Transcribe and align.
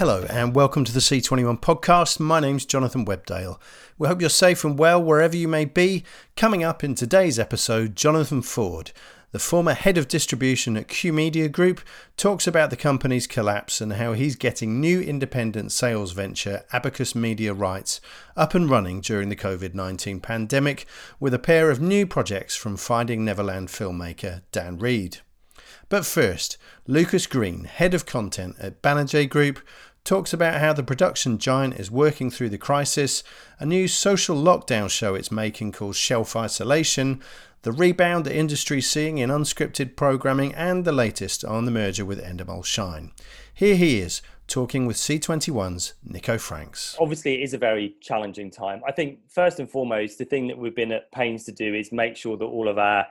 Hello, 0.00 0.24
and 0.30 0.54
welcome 0.54 0.82
to 0.86 0.94
the 0.94 0.98
C21 0.98 1.60
podcast. 1.60 2.18
My 2.18 2.40
name's 2.40 2.64
Jonathan 2.64 3.04
Webdale. 3.04 3.60
We 3.98 4.08
hope 4.08 4.22
you're 4.22 4.30
safe 4.30 4.64
and 4.64 4.78
well 4.78 5.02
wherever 5.02 5.36
you 5.36 5.46
may 5.46 5.66
be. 5.66 6.04
Coming 6.38 6.64
up 6.64 6.82
in 6.82 6.94
today's 6.94 7.38
episode, 7.38 7.96
Jonathan 7.96 8.40
Ford, 8.40 8.92
the 9.32 9.38
former 9.38 9.74
head 9.74 9.98
of 9.98 10.08
distribution 10.08 10.78
at 10.78 10.88
Q 10.88 11.12
Media 11.12 11.50
Group, 11.50 11.82
talks 12.16 12.46
about 12.46 12.70
the 12.70 12.78
company's 12.78 13.26
collapse 13.26 13.82
and 13.82 13.92
how 13.92 14.14
he's 14.14 14.36
getting 14.36 14.80
new 14.80 15.02
independent 15.02 15.70
sales 15.70 16.12
venture, 16.12 16.64
Abacus 16.72 17.14
Media 17.14 17.52
Rights, 17.52 18.00
up 18.38 18.54
and 18.54 18.70
running 18.70 19.02
during 19.02 19.28
the 19.28 19.36
COVID 19.36 19.74
19 19.74 20.20
pandemic 20.20 20.86
with 21.20 21.34
a 21.34 21.38
pair 21.38 21.70
of 21.70 21.78
new 21.78 22.06
projects 22.06 22.56
from 22.56 22.78
Finding 22.78 23.22
Neverland 23.22 23.68
filmmaker 23.68 24.40
Dan 24.50 24.78
Reed. 24.78 25.18
But 25.90 26.06
first, 26.06 26.56
Lucas 26.86 27.26
Green, 27.26 27.64
head 27.64 27.94
of 27.94 28.06
content 28.06 28.54
at 28.60 28.80
Banijay 28.80 29.28
Group, 29.28 29.58
talks 30.04 30.32
about 30.32 30.60
how 30.60 30.72
the 30.72 30.82
production 30.82 31.38
giant 31.38 31.74
is 31.74 31.90
working 31.90 32.30
through 32.30 32.48
the 32.48 32.58
crisis, 32.58 33.22
a 33.58 33.66
new 33.66 33.86
social 33.86 34.36
lockdown 34.36 34.90
show 34.90 35.14
it's 35.14 35.30
making 35.30 35.72
called 35.72 35.96
Shelf 35.96 36.34
Isolation, 36.34 37.22
the 37.62 37.72
rebound 37.72 38.24
the 38.24 38.34
industry's 38.34 38.88
seeing 38.88 39.18
in 39.18 39.30
unscripted 39.30 39.94
programming, 39.96 40.54
and 40.54 40.84
the 40.84 40.92
latest 40.92 41.44
on 41.44 41.66
the 41.66 41.70
merger 41.70 42.04
with 42.04 42.22
Endemol 42.22 42.64
Shine. 42.64 43.12
Here 43.52 43.76
he 43.76 44.00
is, 44.00 44.22
talking 44.46 44.86
with 44.86 44.96
C21's 44.96 45.94
Nico 46.02 46.38
Franks. 46.38 46.96
Obviously, 46.98 47.34
it 47.34 47.44
is 47.44 47.54
a 47.54 47.58
very 47.58 47.96
challenging 48.00 48.50
time. 48.50 48.80
I 48.86 48.92
think, 48.92 49.18
first 49.28 49.60
and 49.60 49.70
foremost, 49.70 50.18
the 50.18 50.24
thing 50.24 50.48
that 50.48 50.58
we've 50.58 50.74
been 50.74 50.92
at 50.92 51.12
pains 51.12 51.44
to 51.44 51.52
do 51.52 51.74
is 51.74 51.92
make 51.92 52.16
sure 52.16 52.36
that 52.36 52.44
all 52.44 52.68
of 52.68 52.78
our 52.78 53.06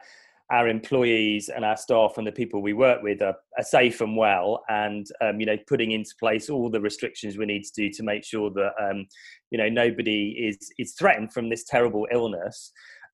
our 0.52 0.68
employees 0.68 1.50
and 1.50 1.64
our 1.64 1.78
staff 1.78 2.14
and 2.18 2.26
the 2.26 2.32
people 2.32 2.62
we 2.62 2.74
work 2.74 3.04
with 3.04 3.22
are, 3.22 3.36
are 3.58 3.64
safe 3.64 4.02
and 4.02 4.18
well 4.18 4.64
and 4.70 5.08
um, 5.22 5.40
you 5.40 5.46
know 5.46 5.58
putting 5.68 5.92
into 5.92 6.12
place 6.20 6.50
all 6.50 6.70
the 6.70 6.82
restrictions 6.82 7.38
we 7.38 7.46
need 7.46 7.64
to 7.64 7.72
do 7.76 7.90
to 7.92 8.04
make 8.04 8.24
sure 8.24 8.50
that 8.50 8.72
um, 8.82 9.06
you 9.52 9.58
know 9.58 9.70
nobody 9.70 10.32
is 10.40 10.58
is 10.80 10.94
threatened 10.94 11.32
from 11.34 11.50
this 11.50 11.64
terrible 11.64 12.08
illness. 12.12 12.72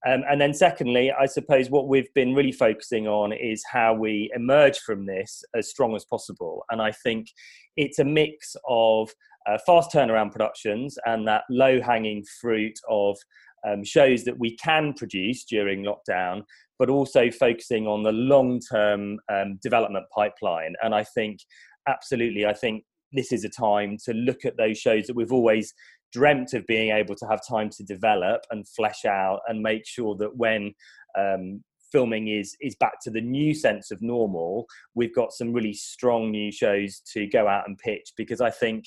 Um, 0.07 0.23
and 0.29 0.39
then 0.39 0.53
secondly 0.53 1.11
i 1.11 1.25
suppose 1.25 1.71
what 1.71 1.87
we've 1.87 2.13
been 2.13 2.35
really 2.35 2.51
focusing 2.51 3.07
on 3.07 3.33
is 3.33 3.63
how 3.67 3.93
we 3.95 4.29
emerge 4.35 4.79
from 4.79 5.05
this 5.05 5.43
as 5.55 5.69
strong 5.69 5.95
as 5.95 6.05
possible. 6.05 6.63
And 6.69 6.81
i 6.81 6.91
think 6.91 7.27
it's 7.75 7.99
a 7.99 8.05
mix 8.05 8.55
of 8.67 9.09
uh, 9.47 9.57
fast 9.65 9.91
turnaround 9.91 10.31
productions 10.31 10.97
and 11.05 11.27
that 11.27 11.43
low 11.49 11.81
hanging 11.81 12.23
fruit 12.41 12.77
of 12.89 13.17
um, 13.67 13.83
shows 13.83 14.23
that 14.23 14.39
we 14.39 14.55
can 14.57 14.93
produce 14.93 15.43
during 15.43 15.85
lockdown, 15.85 16.43
but 16.77 16.89
also 16.89 17.31
focusing 17.31 17.87
on 17.87 18.03
the 18.03 18.11
long 18.11 18.59
term 18.59 19.19
um, 19.31 19.59
development 19.61 20.05
pipeline. 20.13 20.75
And 20.83 20.93
I 20.93 21.03
think, 21.03 21.39
absolutely, 21.87 22.45
I 22.45 22.53
think 22.53 22.83
this 23.11 23.31
is 23.31 23.43
a 23.43 23.49
time 23.49 23.97
to 24.05 24.13
look 24.13 24.45
at 24.45 24.57
those 24.57 24.77
shows 24.77 25.07
that 25.07 25.15
we've 25.15 25.31
always 25.31 25.73
dreamt 26.11 26.53
of 26.53 26.65
being 26.67 26.91
able 26.91 27.15
to 27.15 27.25
have 27.25 27.41
time 27.47 27.69
to 27.69 27.83
develop 27.83 28.41
and 28.51 28.67
flesh 28.69 29.05
out 29.05 29.41
and 29.47 29.61
make 29.61 29.85
sure 29.85 30.15
that 30.15 30.35
when 30.37 30.73
um, 31.17 31.61
filming 31.91 32.27
is 32.27 32.55
is 32.61 32.75
back 32.75 32.93
to 33.01 33.11
the 33.11 33.21
new 33.21 33.53
sense 33.53 33.91
of 33.91 34.01
normal 34.01 34.65
we've 34.95 35.13
got 35.15 35.31
some 35.31 35.53
really 35.53 35.73
strong 35.73 36.31
new 36.31 36.51
shows 36.51 37.01
to 37.13 37.27
go 37.27 37.47
out 37.47 37.67
and 37.67 37.77
pitch 37.77 38.11
because 38.17 38.41
i 38.41 38.49
think 38.49 38.85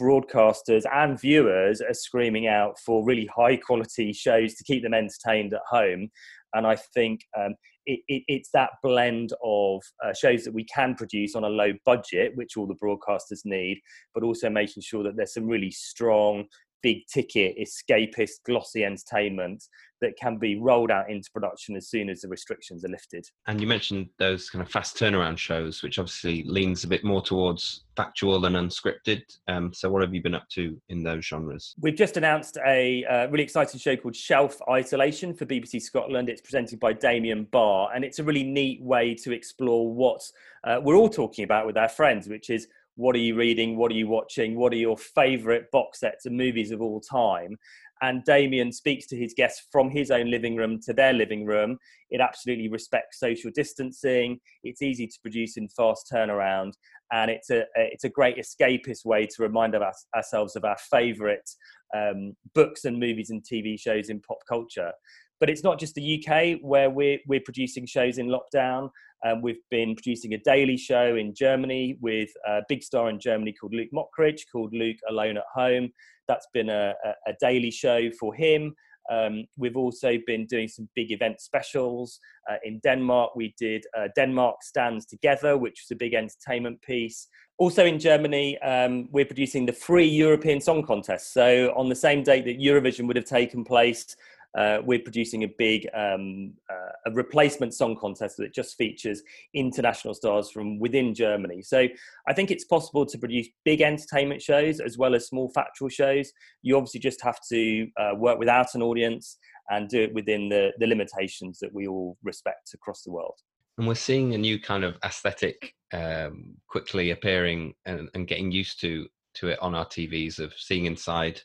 broadcasters 0.00 0.84
and 0.92 1.20
viewers 1.20 1.80
are 1.80 1.94
screaming 1.94 2.46
out 2.46 2.78
for 2.84 3.04
really 3.04 3.28
high 3.34 3.56
quality 3.56 4.12
shows 4.12 4.54
to 4.54 4.64
keep 4.64 4.82
them 4.82 4.94
entertained 4.94 5.52
at 5.52 5.60
home. 5.68 6.08
And 6.54 6.66
I 6.66 6.76
think 6.94 7.20
um, 7.38 7.54
it, 7.86 8.00
it, 8.08 8.22
it's 8.26 8.50
that 8.54 8.70
blend 8.82 9.32
of 9.44 9.82
uh, 10.04 10.12
shows 10.12 10.44
that 10.44 10.54
we 10.54 10.64
can 10.64 10.94
produce 10.94 11.34
on 11.34 11.44
a 11.44 11.48
low 11.48 11.72
budget, 11.84 12.32
which 12.34 12.56
all 12.56 12.66
the 12.66 12.74
broadcasters 12.74 13.40
need, 13.44 13.80
but 14.14 14.24
also 14.24 14.50
making 14.50 14.82
sure 14.82 15.02
that 15.04 15.16
there's 15.16 15.34
some 15.34 15.46
really 15.46 15.70
strong 15.70 16.44
big 16.82 17.06
ticket 17.06 17.56
escapist 17.58 18.42
glossy 18.44 18.84
entertainment 18.84 19.64
that 20.00 20.16
can 20.16 20.38
be 20.38 20.56
rolled 20.56 20.90
out 20.90 21.10
into 21.10 21.30
production 21.30 21.76
as 21.76 21.88
soon 21.88 22.08
as 22.08 22.22
the 22.22 22.28
restrictions 22.28 22.84
are 22.84 22.88
lifted. 22.88 23.26
And 23.46 23.60
you 23.60 23.66
mentioned 23.66 24.08
those 24.18 24.48
kind 24.48 24.64
of 24.64 24.70
fast 24.70 24.96
turnaround 24.96 25.38
shows 25.38 25.82
which 25.82 25.98
obviously 25.98 26.42
leans 26.44 26.84
a 26.84 26.88
bit 26.88 27.04
more 27.04 27.22
towards 27.22 27.84
factual 27.96 28.46
and 28.46 28.56
unscripted. 28.56 29.22
Um, 29.48 29.72
so 29.74 29.90
what 29.90 30.02
have 30.02 30.14
you 30.14 30.22
been 30.22 30.34
up 30.34 30.48
to 30.52 30.80
in 30.88 31.02
those 31.02 31.26
genres? 31.26 31.74
We've 31.80 31.96
just 31.96 32.16
announced 32.16 32.56
a 32.66 33.04
uh, 33.04 33.28
really 33.28 33.44
exciting 33.44 33.78
show 33.78 33.96
called 33.96 34.16
shelf 34.16 34.58
isolation 34.68 35.34
for 35.34 35.46
bbc 35.46 35.82
scotland. 35.82 36.28
It's 36.28 36.40
presented 36.40 36.80
by 36.80 36.94
Damian 36.94 37.44
Barr 37.44 37.90
and 37.94 38.04
it's 38.04 38.18
a 38.18 38.24
really 38.24 38.44
neat 38.44 38.82
way 38.82 39.14
to 39.16 39.32
explore 39.32 39.92
what 39.92 40.22
uh, 40.64 40.80
we're 40.82 40.96
all 40.96 41.08
talking 41.08 41.44
about 41.44 41.66
with 41.66 41.76
our 41.76 41.88
friends 41.88 42.28
which 42.28 42.50
is 42.50 42.68
what 43.00 43.16
are 43.16 43.20
you 43.20 43.34
reading 43.34 43.76
what 43.76 43.90
are 43.90 43.94
you 43.94 44.06
watching 44.06 44.56
what 44.56 44.72
are 44.74 44.76
your 44.76 44.96
favorite 44.96 45.70
box 45.72 46.00
sets 46.00 46.26
and 46.26 46.36
movies 46.36 46.70
of 46.70 46.82
all 46.82 47.00
time? 47.00 47.56
And 48.02 48.24
Damian 48.24 48.72
speaks 48.72 49.06
to 49.08 49.16
his 49.16 49.34
guests 49.34 49.66
from 49.70 49.90
his 49.90 50.10
own 50.10 50.30
living 50.30 50.56
room 50.56 50.80
to 50.86 50.94
their 50.94 51.12
living 51.12 51.44
room. 51.44 51.76
It 52.08 52.20
absolutely 52.20 52.68
respects 52.68 53.20
social 53.20 53.50
distancing. 53.54 54.40
It's 54.64 54.80
easy 54.80 55.06
to 55.06 55.18
produce 55.20 55.58
in 55.58 55.68
fast 55.68 56.10
turnaround. 56.10 56.72
And 57.12 57.30
it's 57.30 57.50
a 57.50 57.64
it's 57.74 58.04
a 58.04 58.08
great 58.08 58.38
escapist 58.38 59.04
way 59.04 59.26
to 59.26 59.42
remind 59.42 59.74
us, 59.74 60.06
ourselves 60.16 60.56
of 60.56 60.64
our 60.64 60.78
favorite 60.90 61.48
um, 61.94 62.36
books 62.54 62.84
and 62.84 62.98
movies 62.98 63.30
and 63.30 63.42
tv 63.42 63.78
shows 63.78 64.08
in 64.08 64.20
pop 64.20 64.38
culture. 64.48 64.92
But 65.40 65.50
it's 65.50 65.64
not 65.64 65.80
just 65.80 65.94
the 65.94 66.22
UK 66.22 66.58
where 66.62 66.90
we're, 66.90 67.18
we're 67.26 67.40
producing 67.40 67.86
shows 67.86 68.18
in 68.18 68.28
lockdown. 68.28 68.90
Um, 69.26 69.42
we've 69.42 69.62
been 69.70 69.94
producing 69.94 70.34
a 70.34 70.38
daily 70.38 70.76
show 70.76 71.16
in 71.16 71.34
Germany 71.34 71.96
with 72.00 72.30
a 72.46 72.60
big 72.68 72.82
star 72.82 73.10
in 73.10 73.20
Germany 73.20 73.52
called 73.52 73.74
Luke 73.74 73.90
Mockridge, 73.92 74.42
called 74.50 74.72
Luke 74.72 74.98
Alone 75.08 75.36
at 75.36 75.44
Home. 75.54 75.90
That's 76.28 76.46
been 76.54 76.70
a, 76.70 76.94
a, 77.04 77.30
a 77.30 77.34
daily 77.40 77.70
show 77.70 78.10
for 78.18 78.34
him. 78.34 78.74
Um, 79.10 79.44
we've 79.56 79.76
also 79.76 80.18
been 80.26 80.46
doing 80.46 80.68
some 80.68 80.88
big 80.94 81.10
event 81.10 81.40
specials. 81.40 82.20
Uh, 82.48 82.56
in 82.64 82.80
Denmark, 82.84 83.34
we 83.34 83.54
did 83.58 83.84
uh, 83.98 84.08
Denmark 84.14 84.62
Stands 84.62 85.04
Together, 85.04 85.58
which 85.58 85.82
was 85.82 85.94
a 85.94 85.98
big 85.98 86.14
entertainment 86.14 86.80
piece. 86.82 87.26
Also 87.58 87.84
in 87.84 87.98
Germany, 87.98 88.58
um, 88.62 89.08
we're 89.10 89.24
producing 89.24 89.66
the 89.66 89.72
free 89.72 90.06
European 90.06 90.60
Song 90.60 90.82
Contest. 90.82 91.32
So, 91.32 91.74
on 91.76 91.88
the 91.88 91.94
same 91.94 92.22
date 92.22 92.44
that 92.44 92.58
Eurovision 92.58 93.06
would 93.06 93.16
have 93.16 93.26
taken 93.26 93.64
place, 93.64 94.16
uh, 94.56 94.78
we're 94.84 94.98
producing 94.98 95.44
a 95.44 95.48
big 95.58 95.88
um, 95.94 96.52
uh, 96.70 96.90
a 97.06 97.12
replacement 97.12 97.72
song 97.74 97.96
contest 97.96 98.36
that 98.38 98.52
just 98.52 98.76
features 98.76 99.22
international 99.54 100.14
stars 100.14 100.50
from 100.50 100.78
within 100.78 101.14
Germany. 101.14 101.62
So 101.62 101.86
I 102.28 102.34
think 102.34 102.50
it's 102.50 102.64
possible 102.64 103.06
to 103.06 103.18
produce 103.18 103.48
big 103.64 103.80
entertainment 103.80 104.42
shows 104.42 104.80
as 104.80 104.98
well 104.98 105.14
as 105.14 105.28
small 105.28 105.50
factual 105.54 105.88
shows. 105.88 106.32
You 106.62 106.76
obviously 106.76 107.00
just 107.00 107.22
have 107.22 107.38
to 107.50 107.88
uh, 107.98 108.10
work 108.16 108.38
without 108.38 108.74
an 108.74 108.82
audience 108.82 109.38
and 109.70 109.88
do 109.88 110.02
it 110.02 110.14
within 110.14 110.48
the, 110.48 110.72
the 110.78 110.86
limitations 110.86 111.58
that 111.60 111.72
we 111.72 111.86
all 111.86 112.16
respect 112.22 112.74
across 112.74 113.02
the 113.02 113.12
world. 113.12 113.38
And 113.78 113.86
we're 113.86 113.94
seeing 113.94 114.34
a 114.34 114.38
new 114.38 114.60
kind 114.60 114.84
of 114.84 114.96
aesthetic 115.04 115.74
um, 115.92 116.56
quickly 116.68 117.12
appearing 117.12 117.74
and, 117.86 118.08
and 118.14 118.26
getting 118.26 118.50
used 118.50 118.80
to 118.80 119.06
to 119.32 119.48
it 119.48 119.58
on 119.62 119.76
our 119.76 119.86
TVs 119.86 120.40
of 120.40 120.52
seeing 120.56 120.86
inside 120.86 121.40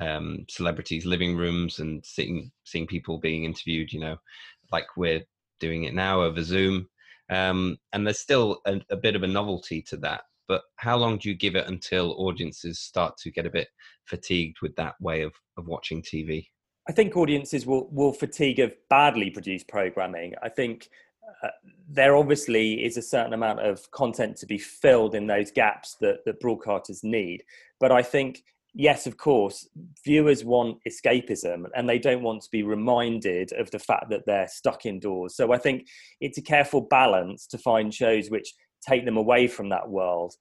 um, 0.00 0.44
celebrities' 0.48 1.06
living 1.06 1.36
rooms 1.36 1.78
and 1.78 2.04
seeing 2.04 2.50
seeing 2.64 2.86
people 2.86 3.18
being 3.18 3.44
interviewed. 3.44 3.92
You 3.92 4.00
know, 4.00 4.16
like 4.72 4.86
we're 4.96 5.22
doing 5.60 5.84
it 5.84 5.94
now 5.94 6.22
over 6.22 6.42
Zoom. 6.42 6.88
Um, 7.28 7.78
and 7.92 8.06
there's 8.06 8.20
still 8.20 8.60
a, 8.66 8.80
a, 8.90 8.96
bit 8.96 9.16
of 9.16 9.22
a 9.24 9.26
novelty 9.26 9.82
to 9.82 9.96
that. 9.98 10.22
But 10.48 10.62
how 10.76 10.96
long 10.96 11.18
do 11.18 11.28
you 11.28 11.34
give 11.34 11.56
it 11.56 11.66
until 11.66 12.14
audiences 12.18 12.78
start 12.78 13.16
to 13.18 13.32
get 13.32 13.46
a 13.46 13.50
bit 13.50 13.68
fatigued 14.04 14.58
with 14.62 14.76
that 14.76 14.94
way 15.00 15.22
of, 15.22 15.32
of 15.56 15.66
watching 15.66 16.02
TV? 16.02 16.46
I 16.88 16.92
think 16.92 17.16
audiences 17.16 17.66
will, 17.66 17.88
will 17.90 18.12
fatigue 18.12 18.60
of 18.60 18.76
badly 18.88 19.30
produced 19.30 19.66
programming. 19.66 20.34
I 20.40 20.48
think 20.48 20.88
uh, 21.42 21.48
there 21.88 22.14
obviously 22.14 22.84
is 22.84 22.96
a 22.96 23.02
certain 23.02 23.32
amount 23.32 23.58
of 23.58 23.90
content 23.90 24.36
to 24.36 24.46
be 24.46 24.58
filled 24.58 25.16
in 25.16 25.26
those 25.26 25.50
gaps 25.50 25.96
that, 26.00 26.24
that 26.24 26.40
broadcasters 26.40 27.02
need. 27.02 27.42
But 27.80 27.90
I 27.90 28.02
think 28.02 28.44
yes, 28.76 29.06
of 29.06 29.16
course, 29.16 29.68
viewers 30.04 30.44
want 30.44 30.78
escapism 30.88 31.64
and 31.74 31.88
they 31.88 31.98
don't 31.98 32.22
want 32.22 32.42
to 32.42 32.50
be 32.52 32.62
reminded 32.62 33.50
of 33.54 33.70
the 33.70 33.78
fact 33.78 34.10
that 34.10 34.26
they're 34.26 34.48
stuck 34.48 34.84
indoors. 34.84 35.34
So 35.34 35.52
I 35.52 35.58
think 35.58 35.86
it's 36.20 36.38
a 36.38 36.42
careful 36.42 36.82
balance 36.82 37.46
to 37.48 37.58
find 37.58 37.92
shows 37.92 38.30
which 38.30 38.52
take 38.86 39.06
them 39.06 39.16
away 39.16 39.48
from 39.48 39.70
that 39.70 39.88
world. 39.88 40.34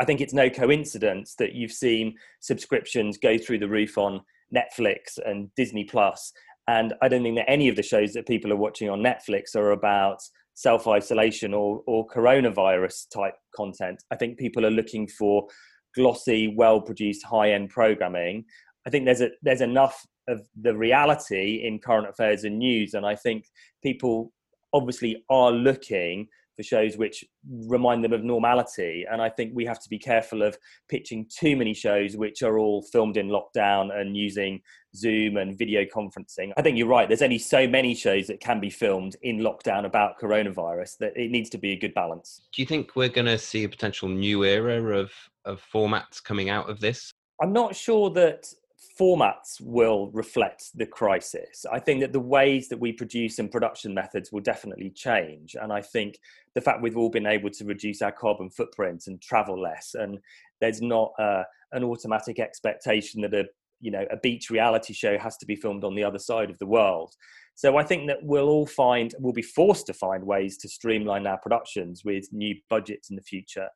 I 0.00 0.06
think 0.06 0.20
it's 0.20 0.32
no 0.32 0.48
coincidence 0.48 1.34
that 1.38 1.52
you've 1.52 1.72
seen 1.72 2.16
subscriptions 2.40 3.18
go 3.18 3.36
through 3.36 3.58
the 3.58 3.68
roof 3.68 3.98
on 3.98 4.22
Netflix 4.54 5.18
and 5.24 5.50
Disney 5.54 5.84
Plus. 5.84 6.32
And 6.68 6.94
I 7.02 7.08
don't 7.08 7.22
think 7.22 7.36
that 7.36 7.50
any 7.50 7.68
of 7.68 7.76
the 7.76 7.82
shows 7.82 8.14
that 8.14 8.26
people 8.26 8.50
are 8.50 8.56
watching 8.56 8.88
on 8.88 9.00
Netflix 9.00 9.54
are 9.54 9.72
about 9.72 10.22
self 10.54 10.88
isolation 10.88 11.52
or, 11.52 11.82
or 11.86 12.06
coronavirus 12.06 13.08
type 13.12 13.34
content. 13.54 14.02
I 14.10 14.16
think 14.16 14.38
people 14.38 14.64
are 14.64 14.70
looking 14.70 15.06
for 15.06 15.46
glossy, 15.94 16.54
well 16.56 16.80
produced, 16.80 17.24
high 17.24 17.52
end 17.52 17.70
programming. 17.70 18.44
I 18.86 18.90
think 18.90 19.04
there's 19.04 19.20
a 19.20 19.30
there's 19.42 19.60
enough 19.60 20.06
of 20.28 20.46
the 20.60 20.76
reality 20.76 21.62
in 21.64 21.78
current 21.78 22.08
affairs 22.08 22.44
and 22.44 22.58
news, 22.58 22.94
and 22.94 23.04
I 23.04 23.16
think 23.16 23.46
people 23.82 24.32
obviously 24.72 25.24
are 25.28 25.52
looking 25.52 26.28
for 26.56 26.62
shows 26.62 26.96
which 26.96 27.24
remind 27.66 28.04
them 28.04 28.12
of 28.12 28.22
normality. 28.22 29.04
And 29.10 29.22
I 29.22 29.28
think 29.28 29.52
we 29.54 29.64
have 29.64 29.80
to 29.80 29.88
be 29.88 29.98
careful 29.98 30.42
of 30.42 30.56
pitching 30.88 31.26
too 31.28 31.56
many 31.56 31.74
shows 31.74 32.16
which 32.16 32.42
are 32.42 32.58
all 32.58 32.82
filmed 32.82 33.16
in 33.16 33.28
lockdown 33.28 33.94
and 33.98 34.16
using 34.16 34.60
Zoom 34.94 35.38
and 35.38 35.56
video 35.56 35.84
conferencing. 35.84 36.52
I 36.56 36.62
think 36.62 36.76
you're 36.76 36.88
right. 36.88 37.08
There's 37.08 37.22
only 37.22 37.38
so 37.38 37.66
many 37.66 37.94
shows 37.94 38.26
that 38.26 38.40
can 38.40 38.60
be 38.60 38.70
filmed 38.70 39.16
in 39.22 39.38
lockdown 39.38 39.86
about 39.86 40.20
coronavirus 40.20 40.98
that 40.98 41.16
it 41.16 41.30
needs 41.30 41.48
to 41.50 41.58
be 41.58 41.72
a 41.72 41.76
good 41.76 41.94
balance. 41.94 42.42
Do 42.54 42.60
you 42.60 42.66
think 42.66 42.96
we're 42.96 43.08
going 43.08 43.26
to 43.26 43.38
see 43.38 43.64
a 43.64 43.68
potential 43.68 44.08
new 44.08 44.44
era 44.44 44.98
of, 44.98 45.10
of 45.44 45.62
formats 45.72 46.22
coming 46.22 46.50
out 46.50 46.68
of 46.68 46.80
this? 46.80 47.12
I'm 47.40 47.52
not 47.52 47.74
sure 47.74 48.10
that 48.10 48.52
formats 48.98 49.60
will 49.60 50.10
reflect 50.12 50.70
the 50.74 50.86
crisis. 50.86 51.64
I 51.70 51.78
think 51.78 52.00
that 52.00 52.12
the 52.12 52.20
ways 52.20 52.68
that 52.68 52.78
we 52.78 52.92
produce 52.92 53.38
and 53.38 53.50
production 53.50 53.94
methods 53.94 54.30
will 54.32 54.40
definitely 54.40 54.90
change. 54.90 55.56
And 55.60 55.72
I 55.72 55.80
think 55.80 56.18
the 56.54 56.60
fact 56.60 56.82
we've 56.82 56.96
all 56.96 57.08
been 57.08 57.26
able 57.26 57.50
to 57.50 57.64
reduce 57.64 58.02
our 58.02 58.12
carbon 58.12 58.50
footprint 58.50 59.04
and 59.06 59.20
travel 59.20 59.60
less, 59.60 59.94
and 59.94 60.18
there's 60.60 60.82
not 60.82 61.12
uh, 61.18 61.44
an 61.72 61.84
automatic 61.84 62.38
expectation 62.38 63.22
that 63.22 63.34
a 63.34 63.44
you 63.80 63.90
know 63.90 64.06
a 64.10 64.16
beach 64.16 64.50
reality 64.50 64.92
show 64.92 65.18
has 65.18 65.36
to 65.38 65.46
be 65.46 65.56
filmed 65.56 65.84
on 65.84 65.94
the 65.94 66.04
other 66.04 66.18
side 66.18 66.50
of 66.50 66.58
the 66.58 66.66
world. 66.66 67.14
So 67.54 67.76
I 67.76 67.84
think 67.84 68.06
that 68.08 68.18
we'll 68.22 68.48
all 68.48 68.66
find 68.66 69.14
we'll 69.18 69.32
be 69.32 69.42
forced 69.42 69.86
to 69.86 69.94
find 69.94 70.24
ways 70.24 70.56
to 70.58 70.68
streamline 70.68 71.26
our 71.26 71.38
productions 71.38 72.02
with 72.04 72.32
new 72.32 72.54
budgets 72.70 73.10
in 73.10 73.16
the 73.16 73.22
future. 73.22 73.68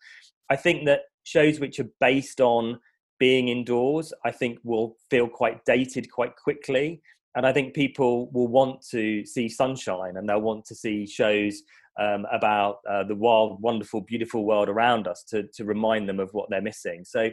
I 0.48 0.56
think 0.56 0.86
that 0.86 1.00
shows 1.26 1.58
which 1.58 1.80
are 1.80 1.90
based 2.00 2.40
on 2.40 2.78
being 3.18 3.48
indoors, 3.48 4.12
I 4.24 4.30
think 4.30 4.58
will 4.62 4.96
feel 5.10 5.28
quite 5.28 5.64
dated 5.64 6.10
quite 6.10 6.36
quickly. 6.36 7.02
And 7.34 7.44
I 7.46 7.52
think 7.52 7.74
people 7.74 8.30
will 8.30 8.48
want 8.48 8.80
to 8.92 9.26
see 9.26 9.48
sunshine 9.48 10.16
and 10.16 10.28
they'll 10.28 10.40
want 10.40 10.64
to 10.66 10.74
see 10.74 11.06
shows 11.06 11.62
um, 12.00 12.26
about 12.32 12.76
uh, 12.88 13.04
the 13.04 13.14
wild, 13.14 13.60
wonderful, 13.60 14.02
beautiful 14.02 14.46
world 14.46 14.68
around 14.68 15.08
us 15.08 15.24
to, 15.30 15.44
to 15.54 15.64
remind 15.64 16.08
them 16.08 16.20
of 16.20 16.30
what 16.32 16.48
they're 16.48 16.62
missing. 16.62 17.04
So 17.04 17.30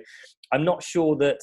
I'm 0.51 0.65
not 0.65 0.81
sure 0.83 1.15
that 1.17 1.39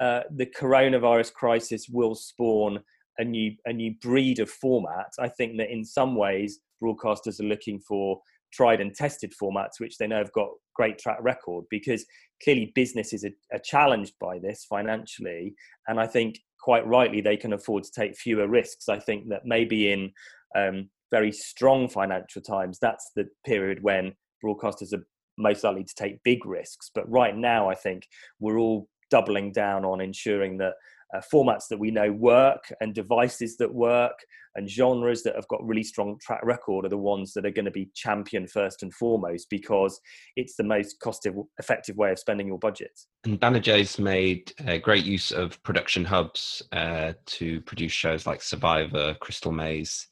uh, 0.00 0.22
the 0.34 0.46
coronavirus 0.46 1.32
crisis 1.32 1.86
will 1.88 2.14
spawn 2.14 2.80
a 3.18 3.24
new 3.24 3.52
a 3.66 3.72
new 3.72 3.94
breed 4.00 4.38
of 4.40 4.50
format. 4.50 5.10
I 5.18 5.28
think 5.28 5.58
that 5.58 5.70
in 5.70 5.84
some 5.84 6.16
ways 6.16 6.60
broadcasters 6.82 7.40
are 7.40 7.44
looking 7.44 7.78
for 7.78 8.20
tried 8.52 8.80
and 8.80 8.94
tested 8.94 9.32
formats, 9.40 9.78
which 9.78 9.98
they 9.98 10.06
know 10.06 10.18
have 10.18 10.32
got 10.32 10.48
great 10.74 10.98
track 10.98 11.18
record 11.20 11.64
because 11.70 12.04
clearly 12.42 12.72
businesses 12.74 13.24
are, 13.24 13.56
are 13.56 13.60
challenged 13.64 14.14
by 14.20 14.38
this 14.38 14.66
financially. 14.68 15.54
And 15.88 16.00
I 16.00 16.06
think 16.06 16.38
quite 16.60 16.86
rightly 16.86 17.20
they 17.20 17.36
can 17.36 17.52
afford 17.52 17.84
to 17.84 17.90
take 17.90 18.16
fewer 18.16 18.48
risks. 18.48 18.88
I 18.88 18.98
think 18.98 19.28
that 19.28 19.42
maybe 19.44 19.92
in 19.92 20.12
um, 20.56 20.88
very 21.10 21.32
strong 21.32 21.88
financial 21.88 22.42
times, 22.42 22.78
that's 22.80 23.10
the 23.16 23.28
period 23.44 23.82
when 23.82 24.12
broadcasters 24.44 24.92
are 24.92 25.06
most 25.38 25.64
likely 25.64 25.84
to 25.84 25.94
take 25.94 26.22
big 26.22 26.44
risks. 26.46 26.90
But 26.94 27.10
right 27.10 27.36
now, 27.36 27.68
I 27.68 27.74
think 27.74 28.06
we're 28.40 28.58
all 28.58 28.88
doubling 29.10 29.52
down 29.52 29.84
on 29.84 30.00
ensuring 30.00 30.58
that 30.58 30.74
uh, 31.14 31.20
formats 31.32 31.68
that 31.68 31.78
we 31.78 31.90
know 31.90 32.10
work 32.12 32.72
and 32.80 32.94
devices 32.94 33.56
that 33.58 33.72
work 33.72 34.18
and 34.54 34.68
genres 34.68 35.22
that 35.22 35.34
have 35.34 35.48
got 35.48 35.66
really 35.66 35.82
strong 35.82 36.18
track 36.20 36.40
record 36.42 36.84
are 36.84 36.90
the 36.90 36.96
ones 36.96 37.32
that 37.32 37.46
are 37.46 37.50
going 37.50 37.64
to 37.64 37.70
be 37.70 37.90
championed 37.94 38.50
first 38.50 38.82
and 38.82 38.92
foremost 38.94 39.48
because 39.50 40.00
it's 40.36 40.56
the 40.56 40.64
most 40.64 41.00
cost 41.00 41.26
effective 41.58 41.96
way 41.96 42.10
of 42.12 42.18
spending 42.18 42.46
your 42.46 42.58
budget. 42.58 42.98
And 43.24 43.40
Banijay's 43.40 43.98
made 43.98 44.52
uh, 44.66 44.78
great 44.78 45.04
use 45.04 45.30
of 45.30 45.62
production 45.62 46.04
hubs 46.04 46.62
uh, 46.72 47.12
to 47.26 47.60
produce 47.62 47.92
shows 47.92 48.26
like 48.26 48.42
Survivor, 48.42 49.14
Crystal 49.20 49.52
Maze, 49.52 50.08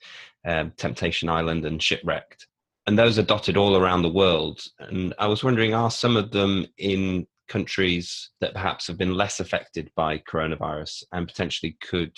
um, 0.47 0.73
Temptation 0.77 1.29
Island, 1.29 1.65
and 1.65 1.83
Shipwrecked. 1.83 2.47
And 2.87 2.99
those 2.99 3.19
are 3.19 3.23
dotted 3.23 3.57
all 3.57 3.77
around 3.77 4.03
the 4.03 4.09
world. 4.09 4.63
And 4.79 5.15
I 5.19 5.27
was 5.27 5.45
wondering, 5.45 5.75
are 5.75 5.91
some 5.91 6.17
of 6.17 6.31
them 6.31 6.67
in 6.79 7.27
countries 7.51 8.31
that 8.41 8.55
perhaps 8.55 8.87
have 8.87 8.97
been 8.97 9.15
less 9.15 9.41
affected 9.41 9.91
by 9.97 10.17
coronavirus 10.19 11.03
and 11.13 11.29
potentially 11.29 11.77
could 11.83 12.17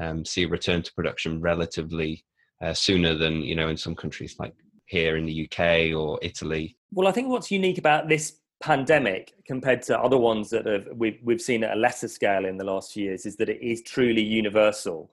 um, 0.00 0.24
see 0.24 0.44
a 0.44 0.48
return 0.48 0.82
to 0.82 0.94
production 0.94 1.40
relatively 1.40 2.24
uh, 2.62 2.72
sooner 2.72 3.14
than 3.14 3.42
you 3.42 3.54
know 3.54 3.68
in 3.68 3.76
some 3.76 3.94
countries 3.94 4.36
like 4.38 4.54
here 4.86 5.16
in 5.16 5.26
the 5.26 5.44
UK 5.44 5.94
or 5.94 6.18
Italy. 6.22 6.76
Well, 6.92 7.08
I 7.08 7.12
think 7.12 7.28
what's 7.28 7.50
unique 7.50 7.78
about 7.78 8.08
this 8.08 8.38
pandemic 8.60 9.34
compared 9.46 9.82
to 9.82 9.98
other 10.00 10.16
ones 10.16 10.48
that 10.50 10.64
have 10.66 10.88
we've 10.94 11.18
we've 11.22 11.40
seen 11.40 11.62
at 11.64 11.76
a 11.76 11.80
lesser 11.80 12.08
scale 12.08 12.46
in 12.46 12.56
the 12.56 12.64
last 12.64 12.92
few 12.92 13.04
years 13.04 13.26
is 13.26 13.36
that 13.36 13.48
it 13.48 13.60
is 13.60 13.82
truly 13.82 14.22
universal 14.22 15.10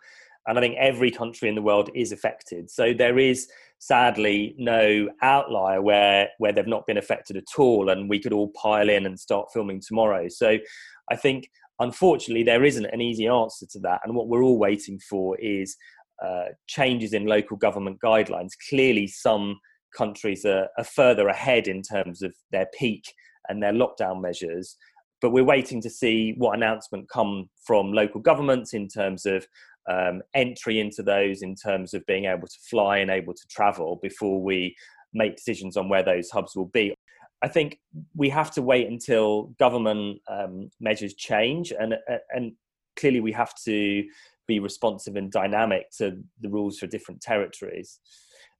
and 0.47 0.57
I 0.57 0.61
think 0.61 0.75
every 0.77 1.11
country 1.11 1.49
in 1.49 1.55
the 1.55 1.61
world 1.61 1.89
is 1.95 2.11
affected. 2.11 2.69
So 2.69 2.93
there 2.93 3.17
is 3.17 3.49
sadly 3.79 4.55
no 4.57 5.09
outlier 5.21 5.81
where 5.81 6.29
where 6.37 6.51
they've 6.51 6.67
not 6.67 6.87
been 6.87 6.97
affected 6.97 7.37
at 7.37 7.57
all, 7.57 7.89
and 7.89 8.09
we 8.09 8.19
could 8.19 8.33
all 8.33 8.51
pile 8.61 8.89
in 8.89 9.05
and 9.05 9.19
start 9.19 9.47
filming 9.53 9.81
tomorrow. 9.85 10.27
So 10.29 10.57
I 11.11 11.15
think 11.15 11.49
unfortunately 11.79 12.43
there 12.43 12.63
isn't 12.63 12.85
an 12.85 13.01
easy 13.01 13.27
answer 13.27 13.65
to 13.71 13.79
that, 13.79 14.01
and 14.03 14.15
what 14.15 14.27
we're 14.27 14.43
all 14.43 14.59
waiting 14.59 14.99
for 15.09 15.37
is 15.39 15.75
uh, 16.23 16.45
changes 16.67 17.13
in 17.13 17.25
local 17.25 17.57
government 17.57 17.99
guidelines. 18.03 18.51
Clearly, 18.69 19.07
some 19.07 19.59
countries 19.95 20.45
are, 20.45 20.67
are 20.77 20.83
further 20.83 21.27
ahead 21.27 21.67
in 21.67 21.81
terms 21.81 22.21
of 22.21 22.33
their 22.51 22.67
peak 22.77 23.03
and 23.47 23.61
their 23.61 23.73
lockdown 23.73 24.21
measures 24.21 24.75
but 25.21 25.31
we're 25.31 25.43
waiting 25.43 25.81
to 25.81 25.89
see 25.89 26.35
what 26.37 26.55
announcement 26.55 27.09
come 27.09 27.49
from 27.65 27.91
local 27.93 28.21
governments 28.21 28.73
in 28.73 28.87
terms 28.87 29.25
of 29.25 29.47
um, 29.89 30.21
entry 30.33 30.79
into 30.79 31.03
those 31.03 31.41
in 31.41 31.55
terms 31.55 31.93
of 31.93 32.05
being 32.05 32.25
able 32.25 32.47
to 32.47 32.59
fly 32.69 32.97
and 32.97 33.11
able 33.11 33.33
to 33.33 33.47
travel 33.49 33.99
before 34.01 34.41
we 34.41 34.75
make 35.13 35.35
decisions 35.35 35.77
on 35.77 35.89
where 35.89 36.03
those 36.03 36.29
hubs 36.29 36.55
will 36.55 36.67
be. 36.67 36.93
I 37.41 37.47
think 37.47 37.79
we 38.15 38.29
have 38.29 38.51
to 38.51 38.61
wait 38.61 38.87
until 38.87 39.53
government 39.59 40.19
um, 40.27 40.71
measures 40.79 41.13
change, 41.13 41.71
and 41.71 41.95
and 42.31 42.53
clearly 42.95 43.19
we 43.19 43.31
have 43.33 43.53
to 43.65 44.03
be 44.47 44.59
responsive 44.59 45.15
and 45.15 45.31
dynamic 45.31 45.89
to 45.97 46.17
the 46.41 46.49
rules 46.49 46.79
for 46.79 46.87
different 46.87 47.21
territories. 47.21 47.99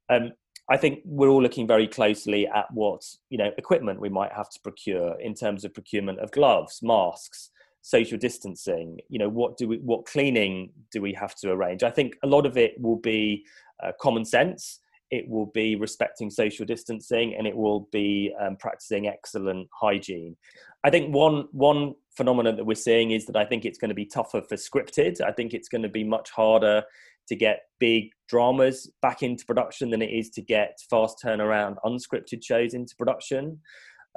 Um, 0.10 0.32
I 0.70 0.78
think 0.78 1.02
we're 1.06 1.30
all 1.30 1.42
looking 1.42 1.68
very 1.68 1.88
closely 1.88 2.48
at 2.48 2.66
what 2.74 3.02
you 3.30 3.38
know 3.38 3.52
equipment 3.58 4.02
we 4.02 4.10
might 4.10 4.34
have 4.34 4.50
to 4.50 4.60
procure 4.62 5.20
in 5.20 5.34
terms 5.34 5.64
of 5.64 5.74
procurement 5.74 6.20
of 6.20 6.32
gloves, 6.32 6.80
masks, 6.82 7.52
social 7.88 8.18
distancing 8.18 9.00
you 9.10 9.20
know 9.20 9.30
what 9.30 9.58
do 9.58 9.68
we 9.68 9.78
what 9.78 10.06
cleaning 10.06 10.72
do 10.92 11.02
we 11.02 11.14
have 11.14 11.36
to 11.36 11.52
arrange? 11.52 11.84
I 11.84 11.90
think 11.90 12.16
a 12.24 12.28
lot 12.28 12.46
of 12.46 12.58
it 12.58 12.80
will 12.80 12.98
be 12.98 13.46
uh, 13.84 13.92
common 14.00 14.26
sense. 14.26 14.80
It 15.12 15.28
will 15.28 15.48
be 15.48 15.76
respecting 15.76 16.30
social 16.30 16.66
distancing 16.66 17.36
and 17.36 17.46
it 17.46 17.56
will 17.56 17.88
be 17.92 18.34
um, 18.42 18.56
practicing 18.58 19.08
excellent 19.08 19.68
hygiene. 19.74 20.36
I 20.84 20.90
think 20.90 21.14
one 21.14 21.48
one 21.52 21.96
phenomenon 22.16 22.56
that 22.56 22.66
we're 22.66 22.76
seeing 22.76 23.12
is 23.12 23.26
that 23.26 23.36
i 23.36 23.44
think 23.44 23.66
it's 23.66 23.78
going 23.78 23.90
to 23.90 23.96
be 23.96 24.06
tougher 24.06 24.42
for 24.42 24.56
scripted. 24.56 25.22
I 25.22 25.32
think 25.32 25.54
it's 25.54 25.68
going 25.68 25.84
to 25.84 25.90
be 25.90 26.04
much 26.04 26.32
harder 26.32 26.84
to 27.28 27.36
get 27.36 27.64
big 27.80 28.12
dramas 28.30 28.90
back 29.02 29.22
into 29.22 29.46
production 29.46 29.90
than 29.90 30.02
it 30.02 30.12
is 30.12 30.30
to 30.30 30.42
get 30.42 30.80
fast 30.90 31.18
turnaround 31.24 31.76
unscripted 31.84 32.44
shows 32.44 32.74
into 32.74 32.96
production. 32.96 33.60